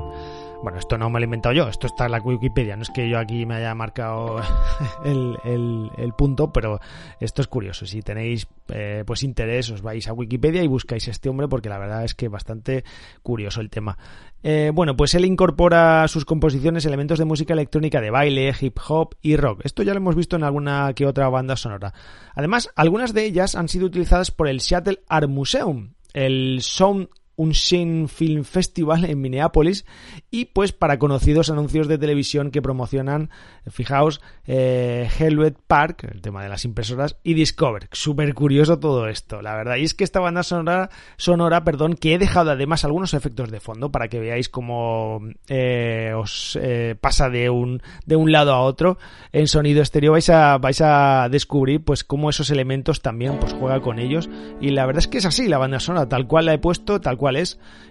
Bueno, 0.67 0.81
esto 0.81 0.99
no 0.99 1.09
me 1.11 1.21
lo 1.21 1.23
he 1.23 1.27
inventado 1.27 1.53
yo, 1.55 1.69
esto 1.69 1.87
está 1.87 2.07
en 2.07 2.11
la 2.11 2.19
Wikipedia, 2.19 2.75
no 2.75 2.83
es 2.83 2.91
que 2.91 3.09
yo 3.09 3.21
aquí 3.21 3.47
me 3.47 3.55
haya 3.55 3.73
marcado 3.77 4.41
el, 5.05 6.13
punto, 6.19 6.53
pero 6.53 6.81
esto 7.21 7.41
es 7.41 7.47
curioso. 7.47 7.87
Si 7.87 8.03
tenéis 8.03 8.49
eh, 8.71 9.05
pues 9.07 9.23
interés, 9.23 9.71
os 9.71 9.81
vais 9.81 10.09
a 10.09 10.13
Wikipedia 10.13 10.65
y 10.65 10.67
buscáis 10.67 11.07
a 11.07 11.13
este 11.13 11.29
hombre 11.29 11.47
porque 11.47 11.69
la 11.69 11.79
verdad 11.79 12.03
es 12.03 12.17
que 12.17 12.27
bastante 12.27 12.83
curioso 13.23 13.61
el 13.61 13.71
tema. 13.71 13.97
Eh, 14.43 14.73
bueno, 14.75 14.97
pues 14.97 15.15
él 15.15 15.25
incorpora 15.25 16.03
a 16.03 16.09
sus 16.09 16.25
composiciones 16.25 16.85
elementos 16.85 17.21
de 17.21 17.27
música 17.27 17.53
electrónica 17.53 18.01
de 18.01 18.11
baile, 18.11 18.53
hip 18.61 18.77
hop 18.89 19.15
y 19.23 19.37
rock. 19.37 19.61
Esto 19.63 19.85
ya 19.85 19.93
lo 19.93 19.99
hemos 19.99 20.17
visto 20.17 20.35
en 20.35 20.43
alguna 20.43 20.93
que 20.97 21.07
otra 21.07 21.29
banda 21.29 21.55
sonora. 21.55 21.95
Además, 22.35 22.71
algunas 22.75 23.15
de 23.15 23.25
ellas 23.25 23.55
han 23.55 23.69
sido 23.69 23.87
utilizadas 23.87 24.33
por 24.33 24.49
el 24.49 24.61
Seattle 24.61 24.99
Art 25.07 25.29
Museum, 25.29 25.93
el 26.13 26.59
Sound 26.61 27.07
un 27.37 27.51
Shane 27.51 28.09
Film 28.09 28.45
Festival 28.45 29.05
en 29.05 29.21
Minneapolis 29.21 29.85
y 30.31 30.47
pues 30.47 30.73
para 30.73 30.99
conocidos 30.99 31.51
anuncios 31.51 31.87
de 31.87 31.99
televisión 31.99 32.51
que 32.51 32.63
promocionan, 32.63 33.31
fijaos, 33.69 34.21
eh, 34.47 35.09
Hellwet 35.19 35.57
Park, 35.67 36.09
el 36.11 36.23
tema 36.23 36.43
de 36.43 36.49
las 36.49 36.65
impresoras, 36.65 37.19
y 37.23 37.35
Discover. 37.35 37.89
Súper 37.93 38.35
curioso 38.35 38.79
todo 38.79 39.09
esto, 39.09 39.43
la 39.43 39.55
verdad. 39.55 39.77
Y 39.77 39.85
es 39.85 39.95
que 39.95 40.05
esta 40.05 40.21
banda 40.21 40.43
sonora, 40.43 40.91
sonora, 41.17 41.65
perdón, 41.65 41.95
que 41.95 42.15
he 42.15 42.19
dejado 42.19 42.51
además 42.51 42.85
algunos 42.85 43.15
efectos 43.15 43.51
de 43.51 43.61
fondo 43.61 43.91
para 43.91 44.09
que 44.09 44.21
veáis 44.21 44.49
cómo 44.49 45.21
eh, 45.49 46.13
os 46.17 46.59
eh, 46.61 46.97
pasa 47.01 47.29
de 47.29 47.51
un, 47.51 47.83
de 48.07 48.17
un 48.17 48.33
lado 48.33 48.53
a 48.55 48.61
otro 48.61 48.99
en 49.33 49.47
sonido 49.47 49.83
estéreo, 49.83 50.13
vais 50.13 50.31
a, 50.31 50.59
vais 50.59 50.81
a 50.81 51.29
descubrir 51.31 51.85
pues 51.85 52.05
cómo 52.05 52.31
esos 52.31 52.51
elementos 52.51 53.03
también 53.03 53.39
pues 53.39 53.53
juega 53.53 53.81
con 53.81 53.99
ellos. 53.99 54.31
Y 54.61 54.71
la 54.71 54.87
verdad 54.87 55.01
es 55.01 55.09
que 55.09 55.19
es 55.19 55.27
así, 55.27 55.49
la 55.49 55.59
banda 55.59 55.81
sonora, 55.81 56.09
tal 56.09 56.27
cual 56.27 56.47
la 56.47 56.55
he 56.55 56.59
puesto, 56.59 57.01
tal 57.01 57.17
cual 57.17 57.26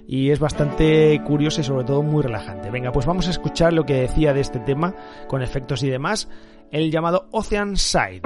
y 0.08 0.32
es 0.32 0.40
bastante 0.40 1.22
curiosa 1.26 1.62
y 1.62 1.64
sobre 1.64 1.86
todo 1.86 2.04
muy 2.04 2.24
relajante. 2.24 2.72
Venga, 2.72 2.92
pues 2.92 3.06
vamos 3.06 3.28
a 3.28 3.32
escuchar 3.32 3.74
lo 3.74 3.86
que 3.86 3.96
decía 3.96 4.34
de 4.34 4.42
este 4.42 4.60
tema, 4.60 4.94
con 5.28 5.42
efectos 5.42 5.84
y 5.84 5.90
demás, 5.90 6.30
el 6.72 6.92
llamado 6.92 7.28
Ocean 7.32 7.76
Side. 7.78 8.22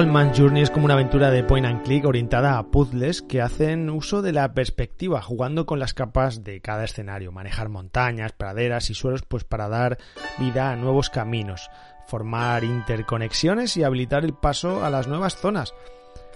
Old 0.00 0.08
Man's 0.08 0.38
Journey 0.38 0.62
es 0.62 0.70
como 0.70 0.86
una 0.86 0.94
aventura 0.94 1.30
de 1.30 1.44
point 1.44 1.66
and 1.66 1.82
click 1.82 2.06
orientada 2.06 2.56
a 2.56 2.70
puzzles 2.70 3.20
que 3.20 3.42
hacen 3.42 3.90
uso 3.90 4.22
de 4.22 4.32
la 4.32 4.54
perspectiva, 4.54 5.20
jugando 5.20 5.66
con 5.66 5.78
las 5.78 5.92
capas 5.92 6.42
de 6.42 6.62
cada 6.62 6.84
escenario, 6.84 7.32
manejar 7.32 7.68
montañas, 7.68 8.32
praderas 8.32 8.88
y 8.88 8.94
suelos 8.94 9.24
pues 9.28 9.44
para 9.44 9.68
dar 9.68 9.98
vida 10.38 10.72
a 10.72 10.76
nuevos 10.76 11.10
caminos, 11.10 11.68
formar 12.06 12.64
interconexiones 12.64 13.76
y 13.76 13.82
habilitar 13.82 14.24
el 14.24 14.32
paso 14.32 14.82
a 14.82 14.88
las 14.88 15.06
nuevas 15.06 15.36
zonas. 15.36 15.74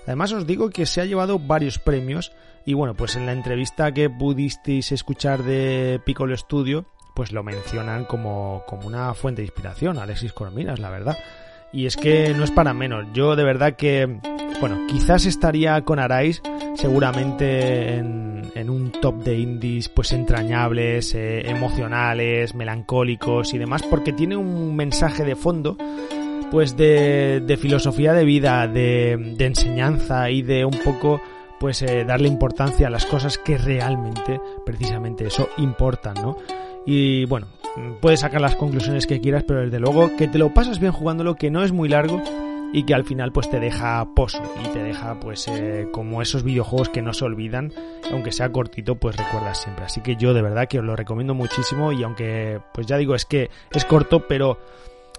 Además 0.06 0.32
os 0.32 0.46
digo 0.46 0.68
que 0.68 0.84
se 0.84 1.00
ha 1.00 1.06
llevado 1.06 1.38
varios 1.38 1.78
premios 1.78 2.32
y 2.66 2.74
bueno, 2.74 2.92
pues 2.92 3.16
en 3.16 3.24
la 3.24 3.32
entrevista 3.32 3.92
que 3.92 4.10
pudisteis 4.10 4.92
escuchar 4.92 5.42
de 5.42 6.02
Piccolo 6.04 6.36
Studio, 6.36 6.84
pues 7.14 7.32
lo 7.32 7.42
mencionan 7.42 8.04
como, 8.04 8.62
como 8.66 8.86
una 8.86 9.14
fuente 9.14 9.40
de 9.40 9.46
inspiración, 9.46 9.96
Alexis 9.96 10.34
Corminas, 10.34 10.80
la 10.80 10.90
verdad. 10.90 11.16
Y 11.74 11.86
es 11.86 11.96
que 11.96 12.32
no 12.34 12.44
es 12.44 12.52
para 12.52 12.72
menos. 12.72 13.06
Yo 13.12 13.34
de 13.34 13.42
verdad 13.42 13.74
que, 13.74 14.20
bueno, 14.60 14.86
quizás 14.86 15.26
estaría 15.26 15.80
con 15.82 15.98
Arais 15.98 16.40
seguramente 16.74 17.96
en, 17.96 18.34
un 18.70 18.92
top 18.92 19.22
de 19.24 19.36
indies 19.38 19.88
pues 19.90 20.12
entrañables, 20.12 21.14
eh, 21.14 21.50
emocionales, 21.50 22.54
melancólicos 22.54 23.52
y 23.52 23.58
demás, 23.58 23.82
porque 23.82 24.12
tiene 24.12 24.36
un 24.36 24.74
mensaje 24.74 25.24
de 25.24 25.36
fondo 25.36 25.76
pues 26.50 26.76
de, 26.76 27.42
de 27.44 27.56
filosofía 27.56 28.14
de 28.14 28.24
vida, 28.24 28.66
de, 28.66 29.34
de, 29.36 29.46
enseñanza 29.46 30.30
y 30.30 30.42
de 30.42 30.64
un 30.64 30.78
poco 30.82 31.20
pues 31.60 31.82
eh, 31.82 32.04
darle 32.04 32.28
importancia 32.28 32.86
a 32.86 32.90
las 32.90 33.04
cosas 33.04 33.36
que 33.38 33.58
realmente, 33.58 34.40
precisamente 34.64 35.26
eso, 35.26 35.48
importan, 35.58 36.14
¿no? 36.14 36.36
Y 36.86 37.24
bueno, 37.26 37.46
puedes 38.00 38.20
sacar 38.20 38.40
las 38.40 38.56
conclusiones 38.56 39.06
que 39.06 39.20
quieras, 39.20 39.44
pero 39.46 39.60
desde 39.60 39.80
luego 39.80 40.16
que 40.16 40.28
te 40.28 40.38
lo 40.38 40.52
pasas 40.52 40.78
bien 40.78 40.92
jugándolo, 40.92 41.36
que 41.36 41.50
no 41.50 41.62
es 41.62 41.72
muy 41.72 41.88
largo 41.88 42.22
y 42.72 42.82
que 42.82 42.94
al 42.94 43.04
final 43.04 43.30
pues 43.30 43.48
te 43.48 43.60
deja 43.60 44.04
pozo 44.16 44.42
y 44.62 44.68
te 44.72 44.82
deja 44.82 45.20
pues 45.20 45.46
eh, 45.46 45.86
como 45.92 46.20
esos 46.22 46.42
videojuegos 46.42 46.88
que 46.88 47.02
no 47.02 47.12
se 47.14 47.24
olvidan, 47.24 47.72
aunque 48.10 48.32
sea 48.32 48.50
cortito 48.50 48.96
pues 48.96 49.16
recuerdas 49.16 49.62
siempre. 49.62 49.84
Así 49.84 50.00
que 50.00 50.16
yo 50.16 50.34
de 50.34 50.42
verdad 50.42 50.66
que 50.66 50.80
os 50.80 50.84
lo 50.84 50.96
recomiendo 50.96 51.34
muchísimo 51.34 51.92
y 51.92 52.02
aunque 52.02 52.60
pues 52.72 52.88
ya 52.88 52.96
digo 52.96 53.14
es 53.14 53.26
que 53.26 53.48
es 53.70 53.84
corto 53.84 54.26
pero 54.26 54.58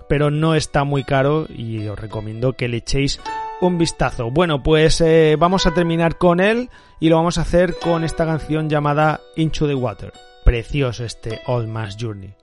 pero 0.09 0.31
no 0.31 0.53
está 0.53 0.83
muy 0.83 1.05
caro 1.05 1.47
y 1.49 1.87
os 1.87 1.97
recomiendo 1.97 2.53
que 2.53 2.67
le 2.67 2.77
echéis 2.77 3.21
un 3.61 3.77
vistazo. 3.77 4.29
Bueno, 4.31 4.61
pues 4.61 4.99
eh, 4.99 5.37
vamos 5.39 5.65
a 5.65 5.73
terminar 5.73 6.17
con 6.17 6.41
él 6.41 6.69
y 6.99 7.07
lo 7.07 7.15
vamos 7.15 7.37
a 7.37 7.41
hacer 7.41 7.75
con 7.79 8.03
esta 8.03 8.25
canción 8.25 8.69
llamada 8.69 9.21
Into 9.37 9.65
the 9.65 9.75
Water 9.75 10.11
precioso 10.45 11.03
este 11.03 11.41
Old 11.47 11.67
Man's 11.67 11.97
Journey. 11.97 12.35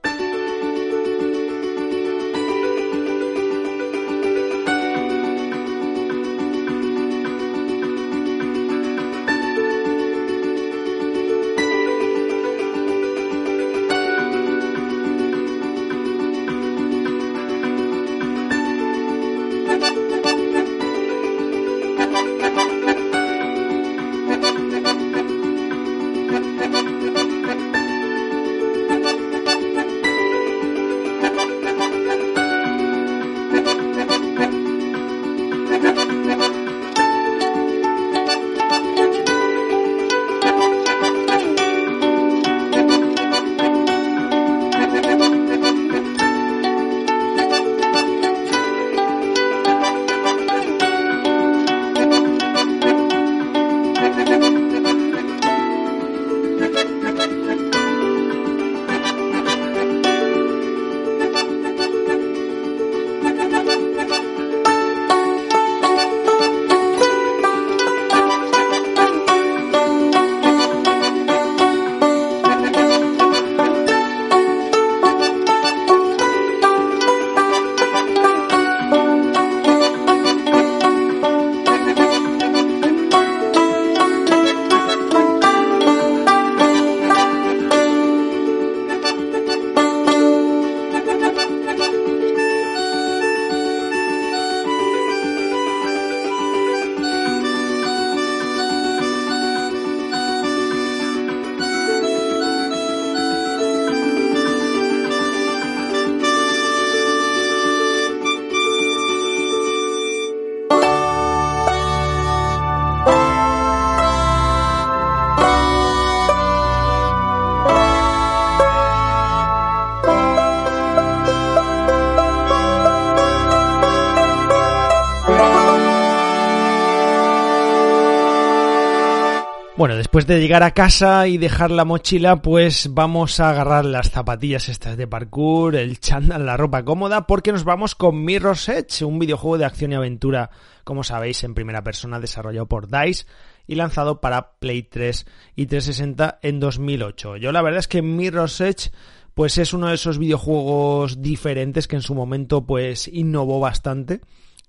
Bueno, 129.83 129.97
después 129.97 130.25
de 130.27 130.39
llegar 130.39 130.63
a 130.63 130.71
casa 130.71 131.27
y 131.27 131.37
dejar 131.37 131.69
la 131.69 131.83
mochila, 131.83 132.41
pues 132.41 132.93
vamos 132.93 133.41
a 133.41 133.49
agarrar 133.49 133.83
las 133.83 134.11
zapatillas 134.11 134.69
estas 134.69 134.95
de 134.95 135.07
parkour, 135.07 135.75
el 135.75 135.99
chándal, 135.99 136.45
la 136.45 136.55
ropa 136.55 136.85
cómoda, 136.85 137.27
porque 137.27 137.51
nos 137.51 137.65
vamos 137.65 137.93
con 137.93 138.23
Mirror's 138.23 138.69
Edge, 138.69 139.03
un 139.03 139.19
videojuego 139.19 139.57
de 139.57 139.65
acción 139.65 139.91
y 139.91 139.95
aventura, 139.95 140.51
como 140.85 141.03
sabéis, 141.03 141.43
en 141.43 141.53
primera 141.53 141.83
persona 141.83 142.21
desarrollado 142.21 142.65
por 142.65 142.87
DICE 142.87 143.25
y 143.67 143.75
lanzado 143.75 144.21
para 144.21 144.53
Play 144.53 144.83
3 144.83 145.25
y 145.57 145.65
360 145.65 146.39
en 146.41 146.61
2008. 146.61 147.35
Yo 147.35 147.51
la 147.51 147.61
verdad 147.61 147.79
es 147.79 147.89
que 147.89 148.01
Mirror's 148.01 148.61
Edge 148.61 148.89
pues 149.33 149.57
es 149.57 149.73
uno 149.73 149.89
de 149.89 149.95
esos 149.95 150.17
videojuegos 150.17 151.21
diferentes 151.21 151.89
que 151.89 151.97
en 151.97 152.03
su 152.03 152.15
momento 152.15 152.65
pues 152.65 153.09
innovó 153.09 153.59
bastante. 153.59 154.21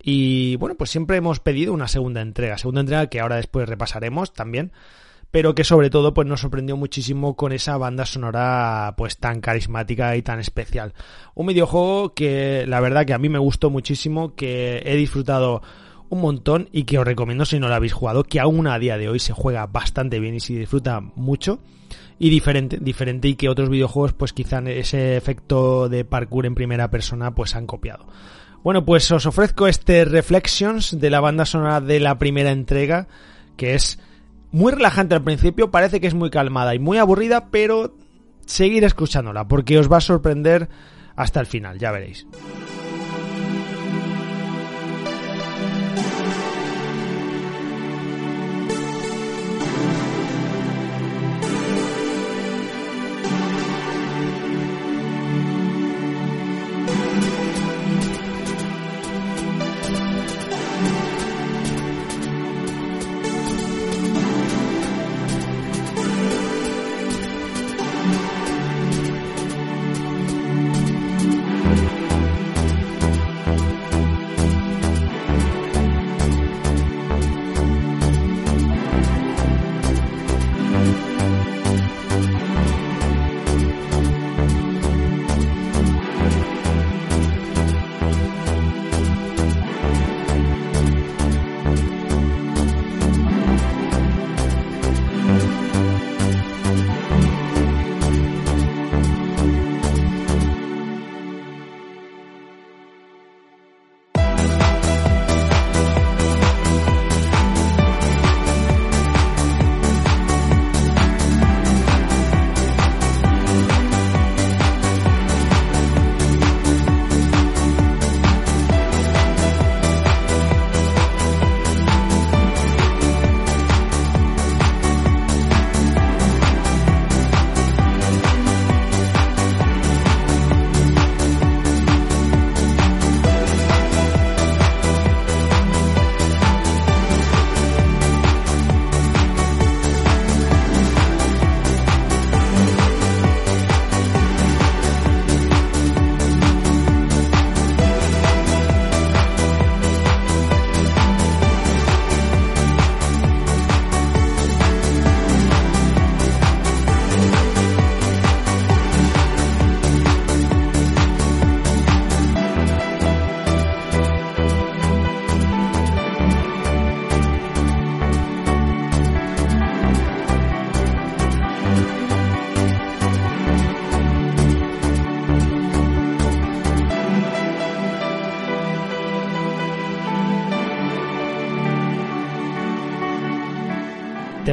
Y 0.02 0.56
bueno, 0.56 0.74
pues 0.74 0.90
siempre 0.90 1.16
hemos 1.16 1.38
pedido 1.38 1.72
una 1.72 1.86
segunda 1.86 2.20
entrega, 2.20 2.58
segunda 2.58 2.80
entrega 2.80 3.06
que 3.06 3.20
ahora 3.20 3.36
después 3.36 3.68
repasaremos 3.68 4.32
también, 4.32 4.72
pero 5.34 5.56
que 5.56 5.64
sobre 5.64 5.90
todo 5.90 6.14
pues 6.14 6.28
nos 6.28 6.42
sorprendió 6.42 6.76
muchísimo 6.76 7.34
con 7.34 7.50
esa 7.50 7.76
banda 7.76 8.06
sonora 8.06 8.94
pues 8.96 9.18
tan 9.18 9.40
carismática 9.40 10.14
y 10.14 10.22
tan 10.22 10.38
especial. 10.38 10.94
Un 11.34 11.48
videojuego 11.48 12.14
que 12.14 12.64
la 12.68 12.78
verdad 12.78 13.04
que 13.04 13.14
a 13.14 13.18
mí 13.18 13.28
me 13.28 13.40
gustó 13.40 13.68
muchísimo, 13.68 14.36
que 14.36 14.80
he 14.84 14.94
disfrutado 14.94 15.60
un 16.08 16.20
montón 16.20 16.68
y 16.70 16.84
que 16.84 17.00
os 17.00 17.04
recomiendo 17.04 17.44
si 17.46 17.58
no 17.58 17.66
lo 17.66 17.74
habéis 17.74 17.94
jugado, 17.94 18.22
que 18.22 18.38
aún 18.38 18.68
a 18.68 18.78
día 18.78 18.96
de 18.96 19.08
hoy 19.08 19.18
se 19.18 19.32
juega 19.32 19.66
bastante 19.66 20.20
bien 20.20 20.36
y 20.36 20.38
se 20.38 20.52
disfruta 20.52 21.00
mucho 21.00 21.58
y 22.20 22.30
diferente, 22.30 22.78
diferente 22.80 23.26
y 23.26 23.34
que 23.34 23.48
otros 23.48 23.70
videojuegos 23.70 24.12
pues 24.12 24.32
quizá 24.32 24.60
ese 24.60 25.16
efecto 25.16 25.88
de 25.88 26.04
parkour 26.04 26.46
en 26.46 26.54
primera 26.54 26.90
persona 26.92 27.34
pues 27.34 27.56
han 27.56 27.66
copiado. 27.66 28.06
Bueno, 28.62 28.84
pues 28.84 29.10
os 29.10 29.26
ofrezco 29.26 29.66
este 29.66 30.04
Reflections 30.04 31.00
de 31.00 31.10
la 31.10 31.18
banda 31.18 31.44
sonora 31.44 31.80
de 31.80 31.98
la 31.98 32.20
primera 32.20 32.52
entrega, 32.52 33.08
que 33.56 33.74
es 33.74 33.98
muy 34.54 34.70
relajante 34.70 35.16
al 35.16 35.24
principio, 35.24 35.72
parece 35.72 36.00
que 36.00 36.06
es 36.06 36.14
muy 36.14 36.30
calmada 36.30 36.76
y 36.76 36.78
muy 36.78 36.98
aburrida, 36.98 37.48
pero 37.50 37.96
seguir 38.46 38.84
escuchándola 38.84 39.48
porque 39.48 39.78
os 39.78 39.90
va 39.90 39.96
a 39.96 40.00
sorprender 40.00 40.68
hasta 41.16 41.40
el 41.40 41.46
final, 41.46 41.78
ya 41.78 41.90
veréis. 41.90 42.24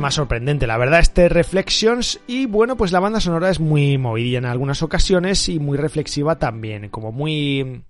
Más 0.02 0.16
sorprendente, 0.16 0.68
la 0.68 0.78
verdad, 0.78 1.00
este 1.00 1.30
Reflections. 1.30 2.20
Y 2.28 2.48
bueno, 2.48 2.76
pues 2.76 2.92
la 2.92 3.00
banda 3.00 3.22
sonora 3.22 3.50
es 3.50 3.60
muy 3.60 3.98
movida 3.98 4.40
en 4.40 4.46
algunas 4.46 4.84
ocasiones 4.84 5.48
y 5.48 5.60
muy 5.60 5.78
reflexiva 5.78 6.38
también, 6.38 6.90
como 6.90 7.12
muy, 7.12 7.84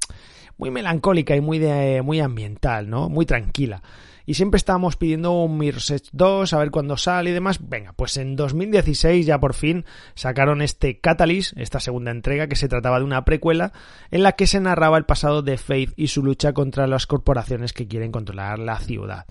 muy 0.57 0.69
melancólica 0.69 1.35
y 1.35 1.41
muy, 1.41 1.57
de, 1.57 2.01
muy 2.03 2.19
ambiental, 2.19 2.89
¿no? 2.89 3.09
Muy 3.09 3.25
tranquila. 3.25 3.81
Y 4.25 4.35
siempre 4.35 4.57
estábamos 4.57 4.97
pidiendo 4.97 5.31
un 5.31 5.57
Mirror's 5.57 5.89
Edge 5.89 6.09
2, 6.11 6.53
a 6.53 6.57
ver 6.59 6.69
cuándo 6.71 6.95
sale 6.97 7.31
y 7.31 7.33
demás. 7.33 7.59
Venga, 7.67 7.93
pues 7.93 8.17
en 8.17 8.35
2016 8.35 9.25
ya 9.25 9.39
por 9.39 9.53
fin 9.53 9.85
sacaron 10.13 10.61
este 10.61 10.99
Catalyst, 10.99 11.57
esta 11.57 11.79
segunda 11.79 12.11
entrega, 12.11 12.47
que 12.47 12.55
se 12.55 12.67
trataba 12.67 12.99
de 12.99 13.05
una 13.05 13.25
precuela 13.25 13.73
en 14.11 14.23
la 14.23 14.33
que 14.33 14.47
se 14.47 14.59
narraba 14.59 14.97
el 14.97 15.05
pasado 15.05 15.41
de 15.41 15.57
Faith 15.57 15.93
y 15.95 16.07
su 16.07 16.21
lucha 16.21 16.53
contra 16.53 16.87
las 16.87 17.07
corporaciones 17.07 17.73
que 17.73 17.87
quieren 17.87 18.11
controlar 18.11 18.59
la 18.59 18.77
ciudad. 18.77 19.25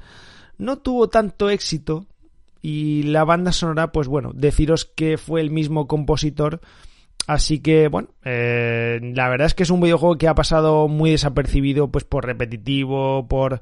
No 0.58 0.78
tuvo 0.78 1.08
tanto 1.08 1.48
éxito 1.48 2.06
y 2.62 3.05
la 3.05 3.25
banda 3.25 3.53
sonora, 3.53 3.92
pues 3.92 4.09
bueno, 4.09 4.33
deciros 4.35 4.85
que 4.85 5.18
fue 5.18 5.40
el 5.40 5.51
mismo 5.51 5.87
compositor. 5.87 6.61
Así 7.27 7.61
que, 7.61 7.88
bueno, 7.88 8.09
eh, 8.25 8.99
la 9.14 9.29
verdad 9.29 9.46
es 9.46 9.55
que 9.55 9.62
es 9.62 9.70
un 9.70 9.81
videojuego 9.81 10.18
que 10.18 10.29
ha 10.29 10.35
pasado 10.35 10.88
muy 10.88 11.11
desapercibido, 11.11 11.88
pues 11.90 12.05
por 12.05 12.27
repetitivo, 12.27 13.29
por, 13.29 13.61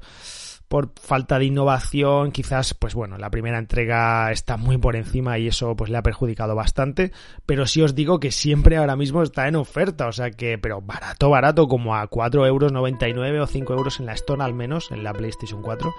por 0.67 0.91
falta 0.99 1.37
de 1.37 1.45
innovación. 1.45 2.31
Quizás, 2.31 2.73
pues 2.73 2.95
bueno, 2.95 3.17
la 3.17 3.29
primera 3.29 3.59
entrega 3.59 4.31
está 4.31 4.57
muy 4.57 4.77
por 4.77 4.95
encima 4.95 5.37
y 5.37 5.47
eso 5.47 5.75
pues 5.75 5.91
le 5.91 5.97
ha 5.97 6.03
perjudicado 6.03 6.55
bastante. 6.55 7.11
Pero 7.45 7.67
sí 7.67 7.81
os 7.81 7.95
digo 7.95 8.19
que 8.19 8.31
siempre 8.31 8.77
ahora 8.77 8.95
mismo 8.95 9.21
está 9.21 9.47
en 9.47 9.55
oferta, 9.55 10.07
o 10.07 10.11
sea 10.11 10.31
que, 10.31 10.57
pero 10.57 10.81
barato, 10.81 11.29
barato, 11.29 11.67
como 11.67 11.95
a 11.95 12.09
4,99 12.09 13.27
euros 13.27 13.49
o 13.49 13.51
5 13.51 13.73
euros 13.73 13.99
en 13.99 14.07
la 14.07 14.13
Store 14.13 14.43
al 14.43 14.53
menos, 14.53 14.91
en 14.91 15.03
la 15.03 15.13
PlayStation 15.13 15.61
4. 15.61 15.93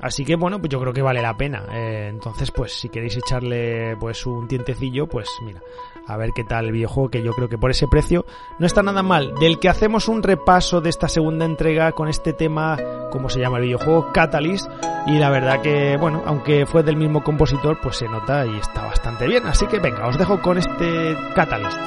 Así 0.00 0.24
que 0.24 0.36
bueno, 0.36 0.58
pues 0.58 0.70
yo 0.70 0.80
creo 0.80 0.92
que 0.92 1.02
vale 1.02 1.22
la 1.22 1.36
pena. 1.36 1.64
Eh, 1.72 2.08
entonces, 2.10 2.50
pues 2.50 2.72
si 2.72 2.88
queréis 2.88 3.16
echarle 3.16 3.96
pues 3.98 4.24
un 4.26 4.48
tientecillo, 4.48 5.06
pues 5.06 5.28
mira, 5.44 5.60
a 6.06 6.16
ver 6.16 6.30
qué 6.34 6.44
tal 6.44 6.66
el 6.66 6.72
videojuego, 6.72 7.10
que 7.10 7.22
yo 7.22 7.32
creo 7.32 7.48
que 7.48 7.58
por 7.58 7.70
ese 7.70 7.86
precio 7.86 8.24
no 8.58 8.66
está 8.66 8.82
nada 8.82 9.02
mal. 9.02 9.34
Del 9.40 9.58
que 9.58 9.68
hacemos 9.68 10.08
un 10.08 10.22
repaso 10.22 10.80
de 10.80 10.90
esta 10.90 11.08
segunda 11.08 11.44
entrega 11.44 11.92
con 11.92 12.08
este 12.08 12.32
tema, 12.32 12.78
como 13.10 13.28
se 13.28 13.40
llama 13.40 13.58
el 13.58 13.64
videojuego, 13.64 14.12
Catalyst. 14.12 14.70
Y 15.06 15.18
la 15.18 15.30
verdad 15.30 15.60
que, 15.60 15.96
bueno, 15.96 16.22
aunque 16.26 16.66
fue 16.66 16.82
del 16.82 16.96
mismo 16.96 17.22
compositor, 17.22 17.78
pues 17.82 17.96
se 17.96 18.08
nota 18.08 18.46
y 18.46 18.58
está 18.58 18.82
bastante 18.82 19.26
bien. 19.26 19.46
Así 19.46 19.66
que 19.66 19.78
venga, 19.78 20.06
os 20.06 20.18
dejo 20.18 20.40
con 20.40 20.58
este 20.58 21.16
Catalyst. 21.34 21.78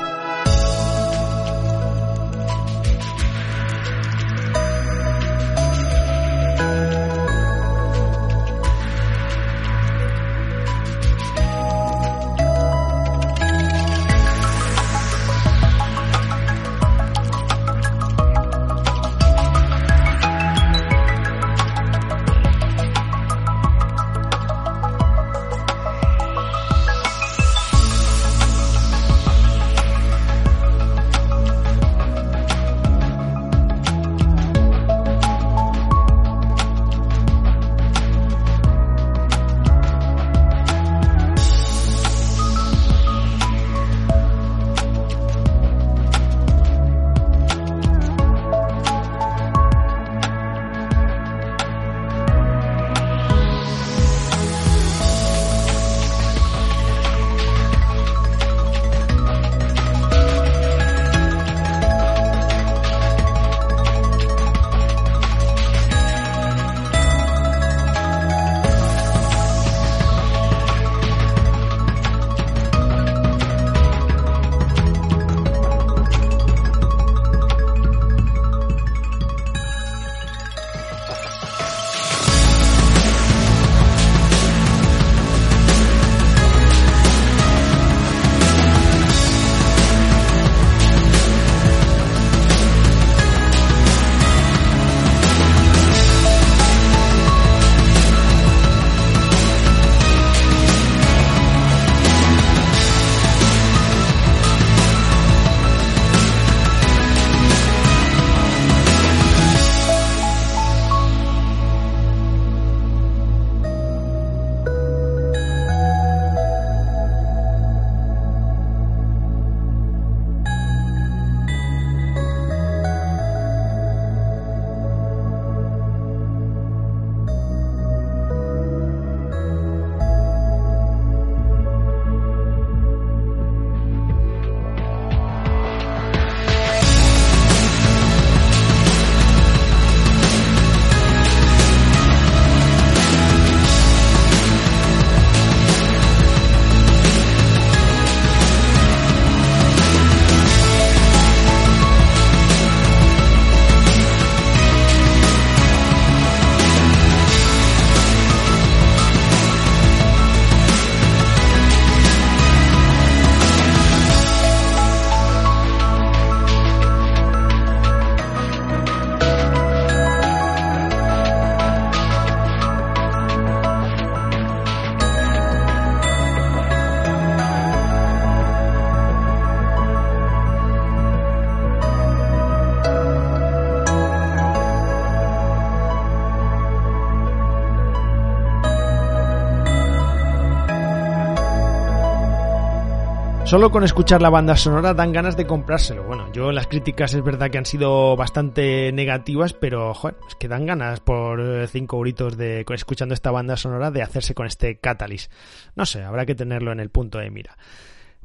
Solo 193.54 193.70
con 193.70 193.84
escuchar 193.84 194.20
la 194.20 194.32
banda 194.32 194.58
sonora 194.58 194.96
dan 194.96 195.14
ganas 195.14 195.38
de 195.38 195.46
comprárselo. 195.46 196.02
Bueno, 196.06 196.28
yo 196.34 196.52
las 196.52 196.66
críticas 196.66 197.14
es 197.14 197.24
verdad 197.24 197.52
que 197.52 197.60
han 197.60 197.68
sido 197.68 198.16
bastante 198.16 198.92
negativas, 198.92 199.54
pero 199.54 199.94
joder, 199.94 200.18
es 200.28 200.34
que 200.34 200.48
dan 200.48 200.66
ganas 200.66 201.02
por 201.02 201.68
5 201.68 201.96
euritos 201.96 202.36
de 202.36 202.66
escuchando 202.68 203.14
esta 203.14 203.30
banda 203.30 203.56
sonora 203.56 203.92
de 203.92 204.02
hacerse 204.02 204.34
con 204.34 204.48
este 204.48 204.80
Catalyst. 204.80 205.32
No 205.76 205.86
sé, 205.86 206.02
habrá 206.02 206.26
que 206.26 206.34
tenerlo 206.34 206.72
en 206.72 206.80
el 206.80 206.90
punto 206.90 207.20
de 207.20 207.30
mira. 207.30 207.56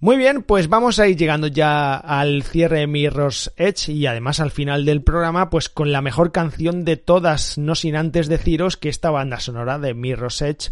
Muy 0.01 0.16
bien, 0.16 0.45
pues 0.45 0.70
vamos 0.70 0.99
a 0.99 1.09
ir 1.09 1.18
llegando 1.18 1.49
ya 1.49 1.97
al 1.97 2.43
cierre 2.43 2.79
de 2.79 2.87
Mirror's 2.87 3.53
Edge 3.59 3.91
y 3.91 4.07
además 4.07 4.41
al 4.41 4.51
final 4.51 4.87
del 4.87 5.03
programa, 5.03 5.51
pues 5.51 5.68
con 5.68 5.93
la 5.93 6.01
mejor 6.01 6.33
canción 6.33 6.87
de 6.87 6.97
todas, 6.97 7.59
no 7.59 7.74
sin 7.74 7.97
antes 7.97 8.29
deciros 8.29 8.79
que 8.79 8.89
esta 8.89 9.11
banda 9.11 9.41
sonora 9.41 9.79
de 9.79 9.93
Mirror's 9.93 10.41
Edge 10.41 10.70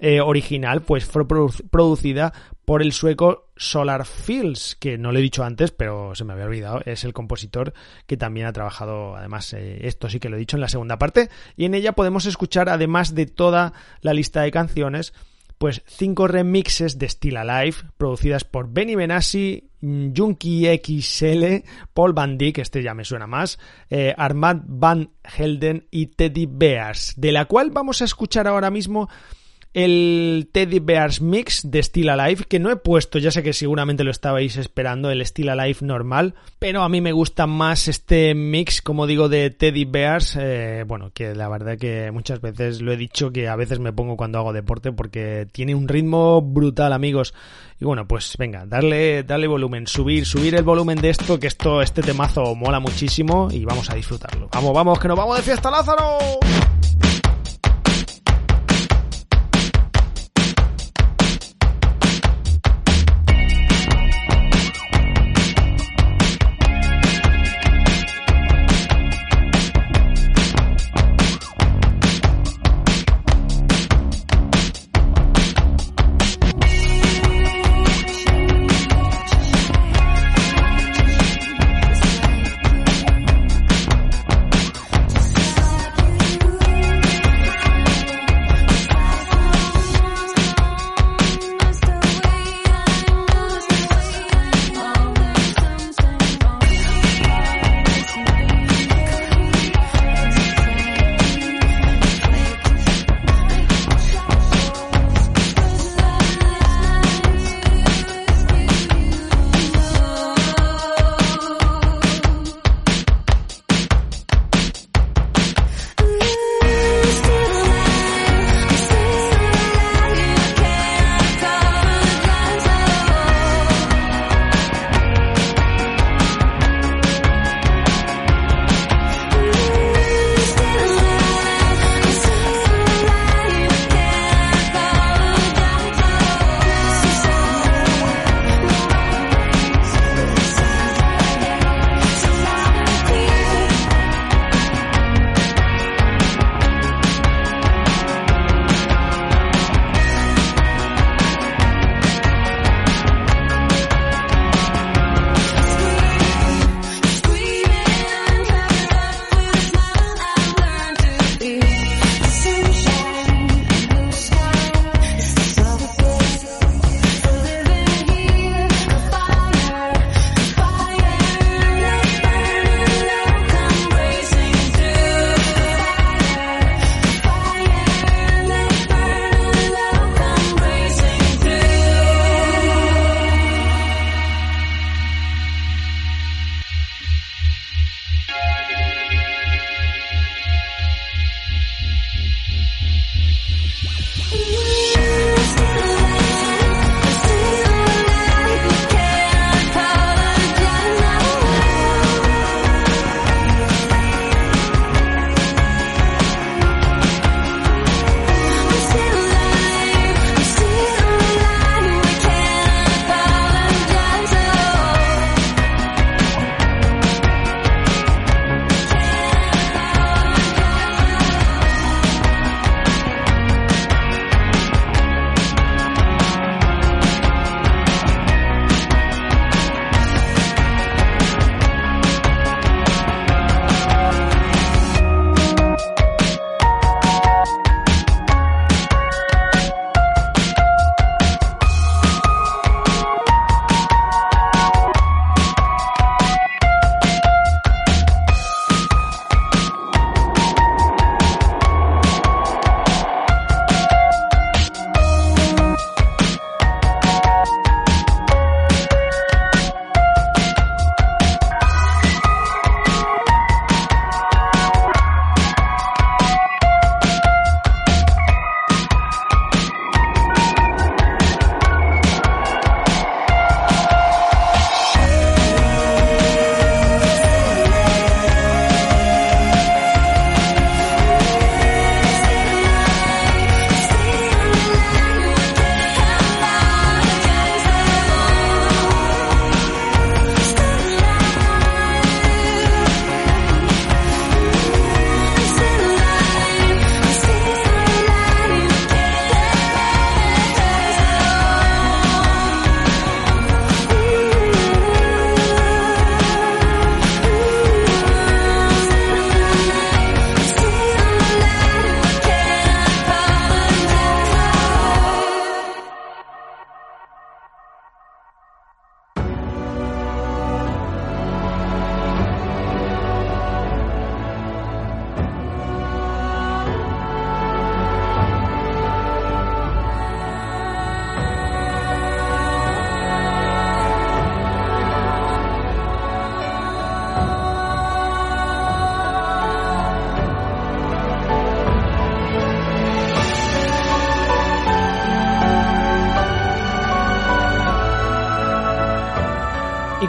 eh, 0.00 0.20
original, 0.20 0.82
pues 0.82 1.06
fue 1.06 1.26
producida 1.26 2.34
por 2.66 2.82
el 2.82 2.92
sueco 2.92 3.45
Solar 3.56 4.04
Fields, 4.04 4.76
que 4.78 4.98
no 4.98 5.12
lo 5.12 5.18
he 5.18 5.22
dicho 5.22 5.44
antes, 5.44 5.70
pero 5.70 6.14
se 6.14 6.24
me 6.24 6.32
había 6.32 6.46
olvidado, 6.46 6.82
es 6.84 7.04
el 7.04 7.12
compositor 7.12 7.72
que 8.06 8.16
también 8.16 8.46
ha 8.46 8.52
trabajado, 8.52 9.16
además, 9.16 9.52
eh, 9.54 9.86
esto 9.86 10.08
sí 10.08 10.20
que 10.20 10.28
lo 10.28 10.36
he 10.36 10.40
dicho 10.40 10.56
en 10.56 10.60
la 10.60 10.68
segunda 10.68 10.98
parte, 10.98 11.30
y 11.56 11.64
en 11.64 11.74
ella 11.74 11.92
podemos 11.92 12.26
escuchar, 12.26 12.68
además 12.68 13.14
de 13.14 13.26
toda 13.26 13.72
la 14.02 14.12
lista 14.12 14.42
de 14.42 14.50
canciones, 14.50 15.14
pues 15.58 15.82
cinco 15.86 16.28
remixes 16.28 16.98
de 16.98 17.08
Still 17.08 17.38
Alive 17.38 17.76
producidas 17.96 18.44
por 18.44 18.70
Benny 18.70 18.94
Benassi, 18.94 19.70
Junkie 19.80 20.66
XL, 20.84 21.66
Paul 21.94 22.12
Van 22.12 22.36
Dyck, 22.36 22.58
este 22.58 22.82
ya 22.82 22.94
me 22.94 23.04
suena 23.04 23.26
más, 23.26 23.58
eh, 23.88 24.14
Armand 24.16 24.64
Van 24.66 25.10
Helden 25.24 25.86
y 25.90 26.06
Teddy 26.06 26.46
Bears, 26.50 27.14
de 27.16 27.32
la 27.32 27.46
cual 27.46 27.70
vamos 27.70 28.02
a 28.02 28.04
escuchar 28.04 28.46
ahora 28.48 28.70
mismo 28.70 29.08
el 29.76 30.48
Teddy 30.52 30.78
Bears 30.78 31.20
Mix 31.20 31.70
de 31.70 31.82
Still 31.82 32.08
Alive, 32.08 32.44
que 32.48 32.58
no 32.58 32.70
he 32.70 32.76
puesto, 32.76 33.18
ya 33.18 33.30
sé 33.30 33.42
que 33.42 33.52
seguramente 33.52 34.04
lo 34.04 34.10
estabais 34.10 34.56
esperando, 34.56 35.10
el 35.10 35.24
Still 35.24 35.50
Alive 35.50 35.80
normal, 35.82 36.34
pero 36.58 36.82
a 36.82 36.88
mí 36.88 37.02
me 37.02 37.12
gusta 37.12 37.46
más 37.46 37.86
este 37.86 38.34
mix, 38.34 38.80
como 38.80 39.06
digo, 39.06 39.28
de 39.28 39.50
Teddy 39.50 39.84
Bears, 39.84 40.38
eh, 40.40 40.84
bueno, 40.86 41.10
que 41.12 41.34
la 41.34 41.50
verdad 41.50 41.76
que 41.76 42.10
muchas 42.10 42.40
veces 42.40 42.80
lo 42.80 42.90
he 42.90 42.96
dicho 42.96 43.30
que 43.32 43.48
a 43.48 43.56
veces 43.56 43.78
me 43.78 43.92
pongo 43.92 44.16
cuando 44.16 44.38
hago 44.38 44.54
deporte 44.54 44.92
porque 44.92 45.46
tiene 45.52 45.74
un 45.74 45.88
ritmo 45.88 46.40
brutal, 46.40 46.94
amigos. 46.94 47.34
Y 47.78 47.84
bueno, 47.84 48.08
pues 48.08 48.34
venga, 48.38 48.64
darle, 48.64 49.24
darle 49.24 49.46
volumen, 49.46 49.86
subir, 49.86 50.24
subir 50.24 50.54
el 50.54 50.64
volumen 50.64 51.02
de 51.02 51.10
esto, 51.10 51.38
que 51.38 51.48
esto, 51.48 51.82
este 51.82 52.00
temazo 52.00 52.54
mola 52.54 52.80
muchísimo 52.80 53.48
y 53.52 53.66
vamos 53.66 53.90
a 53.90 53.94
disfrutarlo. 53.94 54.48
Vamos, 54.54 54.72
vamos, 54.72 54.98
que 54.98 55.08
nos 55.08 55.18
vamos 55.18 55.36
de 55.36 55.42
fiesta, 55.42 55.70
Lázaro. 55.70 56.16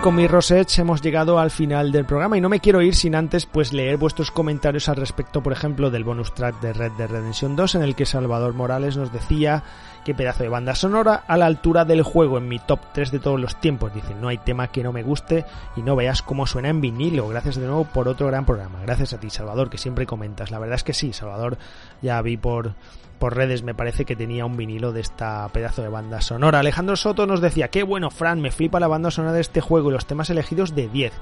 Con 0.07 0.15
mi 0.15 0.25
Rosets 0.25 0.79
hemos 0.79 1.01
llegado 1.01 1.37
al 1.37 1.51
final 1.51 1.91
del 1.91 2.05
programa 2.05 2.37
y 2.37 2.41
no 2.41 2.47
me 2.47 2.61
quiero 2.61 2.81
ir 2.81 2.95
sin 2.95 3.13
antes 3.13 3.45
pues 3.45 3.73
leer 3.73 3.97
vuestros 3.97 4.31
comentarios 4.31 4.87
al 4.87 4.95
respecto, 4.95 5.43
por 5.43 5.51
ejemplo, 5.51 5.91
del 5.91 6.05
bonus 6.05 6.33
track 6.33 6.61
de 6.61 6.71
Red 6.71 6.93
Dead 6.93 7.09
Redemption 7.09 7.57
2 7.57 7.75
en 7.75 7.81
el 7.81 7.93
que 7.93 8.05
Salvador 8.05 8.53
Morales 8.53 8.95
nos 8.95 9.11
decía 9.11 9.65
qué 10.05 10.15
pedazo 10.15 10.43
de 10.43 10.49
banda 10.49 10.75
sonora 10.75 11.25
a 11.27 11.35
la 11.35 11.45
altura 11.45 11.83
del 11.83 12.03
juego 12.03 12.37
en 12.37 12.47
mi 12.47 12.57
top 12.57 12.79
3 12.93 13.11
de 13.11 13.19
todos 13.19 13.37
los 13.37 13.59
tiempos. 13.59 13.93
Dice, 13.93 14.15
no 14.15 14.29
hay 14.29 14.37
tema 14.37 14.69
que 14.69 14.81
no 14.81 14.93
me 14.93 15.03
guste 15.03 15.43
y 15.75 15.81
no 15.81 15.97
veas 15.97 16.21
cómo 16.21 16.47
suena 16.47 16.69
en 16.69 16.79
vinilo. 16.79 17.27
Gracias 17.27 17.57
de 17.57 17.65
nuevo 17.65 17.83
por 17.83 18.07
otro 18.07 18.27
gran 18.27 18.45
programa. 18.45 18.79
Gracias 18.83 19.11
a 19.11 19.19
ti, 19.19 19.29
Salvador, 19.29 19.69
que 19.69 19.77
siempre 19.77 20.05
comentas. 20.05 20.51
La 20.51 20.59
verdad 20.59 20.75
es 20.75 20.85
que 20.85 20.93
sí, 20.93 21.11
Salvador, 21.11 21.57
ya 22.01 22.21
vi 22.21 22.37
por 22.37 22.75
por 23.19 23.35
redes 23.35 23.63
me 23.63 23.73
parece 23.73 24.05
que 24.05 24.15
tenía 24.15 24.45
un 24.45 24.57
vinilo 24.57 24.91
de 24.91 25.01
esta 25.01 25.47
pedazo 25.49 25.81
de 25.81 25.89
banda 25.89 26.21
sonora. 26.21 26.59
Alejandro 26.59 26.95
Soto 26.95 27.25
nos 27.25 27.41
decía, 27.41 27.69
qué 27.69 27.83
bueno, 27.83 28.09
Fran, 28.11 28.41
me 28.41 28.51
flipa 28.51 28.79
la 28.79 28.87
banda 28.87 29.11
sonora 29.11 29.33
de 29.33 29.41
este 29.41 29.61
juego 29.61 29.89
y 29.89 29.93
los 29.93 30.05
temas 30.05 30.29
elegidos 30.29 30.75
de 30.75 30.87
10. 30.87 31.13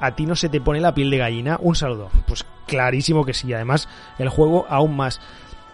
¿A 0.00 0.14
ti 0.14 0.26
no 0.26 0.36
se 0.36 0.48
te 0.48 0.60
pone 0.60 0.80
la 0.80 0.94
piel 0.94 1.10
de 1.10 1.18
gallina? 1.18 1.58
Un 1.60 1.74
saludo. 1.74 2.10
Pues 2.26 2.44
clarísimo 2.66 3.24
que 3.24 3.34
sí, 3.34 3.52
además 3.52 3.88
el 4.18 4.28
juego 4.28 4.66
aún 4.68 4.96
más. 4.96 5.20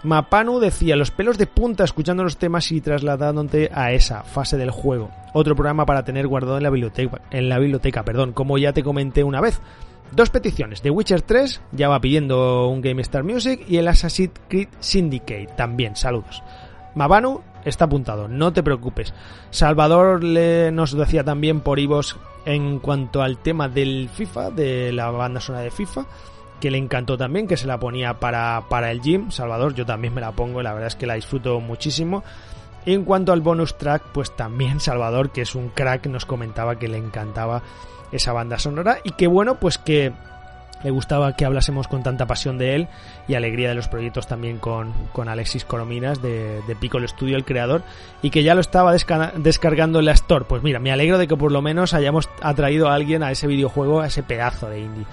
Mapanu 0.05 0.59
decía 0.59 0.97
los 0.97 1.13
pelos 1.13 1.39
de 1.39 1.47
punta 1.47 1.85
escuchando 1.85 2.25
los 2.25 2.37
temas 2.37 2.73
y 2.73 2.81
trasladándote 2.81 3.71
a 3.73 3.93
esa 3.93 4.25
fase 4.25 4.57
del 4.57 4.73
juego. 4.73 5.11
Otro 5.33 5.55
programa 5.55 5.87
para 5.87 6.05
tener 6.05 6.27
guardado 6.27 6.57
en 6.57 6.65
la 6.65 6.71
biblioteca, 6.71 7.21
en 7.31 7.49
la 7.49 7.59
biblioteca, 7.59 8.05
perdón, 8.05 8.33
como 8.33 8.59
ya 8.59 8.73
te 8.73 8.83
comenté 8.83 9.23
una 9.23 9.41
vez. 9.41 9.61
Dos 10.15 10.29
peticiones. 10.29 10.83
The 10.83 10.91
Witcher 10.91 11.23
3 11.23 11.61
ya 11.73 11.89
va 11.89 12.01
pidiendo 12.01 12.69
un 12.69 12.83
Game 12.83 13.01
Star 13.01 13.25
Music 13.25 13.65
y 13.67 13.79
el 13.79 13.89
Assassin's 13.89 14.33
Creed 14.49 14.69
Syndicate 14.79 15.49
también. 15.57 15.97
Saludos. 15.97 16.43
Mabanu 16.95 17.41
está 17.65 17.87
apuntado, 17.87 18.29
no 18.29 18.53
te 18.53 18.63
preocupes. 18.63 19.15
Salvador 19.51 20.23
le, 20.23 20.71
nos 20.71 20.93
decía 20.93 21.25
también 21.25 21.61
por 21.61 21.79
Ivos 21.79 22.19
en 22.45 22.79
cuanto 22.79 23.23
al 23.23 23.39
tema 23.39 23.69
del 23.69 24.11
FIFA, 24.11 24.51
de 24.51 24.93
la 24.93 25.11
banda 25.11 25.41
sonora 25.41 25.65
de 25.65 25.71
FIFA, 25.71 26.05
que 26.61 26.71
le 26.71 26.77
encantó 26.77 27.17
también, 27.17 27.47
que 27.47 27.57
se 27.57 27.67
la 27.67 27.81
ponía 27.81 28.21
para, 28.21 28.65
para 28.69 28.91
el 28.91 29.01
gym. 29.01 29.31
Salvador, 29.31 29.75
yo 29.75 29.87
también 29.87 30.13
me 30.13 30.21
la 30.21 30.33
pongo, 30.33 30.61
la 30.63 30.75
verdad 30.75 30.89
es 30.89 30.97
que 30.97 31.07
la 31.07 31.15
disfruto 31.15 31.59
muchísimo. 31.61 32.23
En 32.85 33.05
cuanto 33.05 33.33
al 33.33 33.41
bonus 33.41 33.79
track, 33.79 34.03
pues 34.13 34.37
también 34.37 34.79
Salvador, 34.81 35.31
que 35.31 35.41
es 35.41 35.55
un 35.55 35.71
crack, 35.71 36.07
nos 36.07 36.27
comentaba 36.27 36.79
que 36.79 36.89
le 36.89 36.99
encantaba 36.99 37.63
esa 38.13 38.33
banda 38.33 38.59
sonora 38.59 38.99
y 39.05 39.13
que 39.13 39.27
bueno, 39.27 39.57
pues 39.59 39.79
que 39.79 40.13
le 40.83 40.91
gustaba 40.91 41.35
que 41.37 41.45
hablásemos 41.45 41.87
con 41.89 42.03
tanta 42.03 42.27
pasión 42.27 42.59
de 42.59 42.75
él 42.75 42.89
y 43.29 43.35
alegría 43.35 43.69
de 43.69 43.75
los 43.75 43.89
proyectos 43.89 44.27
también 44.27 44.59
con, 44.59 44.93
con 45.13 45.29
Alexis 45.29 45.65
Corominas 45.65 46.21
de, 46.21 46.61
de 46.67 46.77
Piccolo 46.77 47.07
Studio, 47.07 47.37
el 47.37 47.45
creador, 47.45 47.83
y 48.21 48.31
que 48.31 48.43
ya 48.43 48.55
lo 48.55 48.61
estaba 48.61 48.93
descargando 48.93 50.01
en 50.01 50.05
la 50.05 50.13
Store. 50.13 50.45
Pues 50.45 50.63
mira, 50.63 50.81
me 50.81 50.93
alegro 50.93 51.19
de 51.19 51.29
que 51.29 51.37
por 51.37 51.53
lo 51.53 51.63
menos 51.63 51.95
hayamos 51.95 52.29
atraído 52.41 52.89
a 52.89 52.95
alguien 52.95 53.23
a 53.23 53.31
ese 53.31 53.47
videojuego, 53.47 54.01
a 54.01 54.07
ese 54.07 54.23
pedazo 54.23 54.69
de 54.69 54.81
indie. 54.81 55.07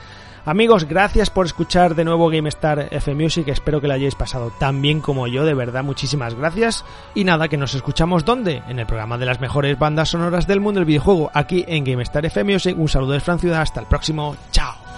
Amigos, 0.45 0.85
gracias 0.85 1.29
por 1.29 1.45
escuchar 1.45 1.95
de 1.95 2.05
nuevo 2.05 2.29
GameStar 2.29 2.87
F 2.91 3.13
Music. 3.13 3.47
Espero 3.47 3.81
que 3.81 3.87
lo 3.87 3.93
hayáis 3.93 4.15
pasado 4.15 4.51
tan 4.57 4.81
bien 4.81 5.01
como 5.01 5.27
yo. 5.27 5.45
De 5.45 5.53
verdad, 5.53 5.83
muchísimas 5.83 6.35
gracias. 6.35 6.85
Y 7.13 7.23
nada, 7.23 7.47
que 7.47 7.57
nos 7.57 7.73
escuchamos 7.73 8.25
¿dónde? 8.25 8.63
En 8.67 8.79
el 8.79 8.85
programa 8.85 9.17
de 9.17 9.25
las 9.25 9.39
mejores 9.39 9.77
bandas 9.77 10.09
sonoras 10.09 10.47
del 10.47 10.61
mundo 10.61 10.79
del 10.79 10.85
videojuego, 10.85 11.29
aquí 11.33 11.65
en 11.67 11.83
GameStar 11.83 12.25
F 12.25 12.43
Music. 12.43 12.77
Un 12.77 12.89
saludo 12.89 13.13
de 13.13 13.19
Fran 13.19 13.39
Ciudad. 13.39 13.61
Hasta 13.61 13.81
el 13.81 13.87
próximo. 13.87 14.35
Chao. 14.51 14.88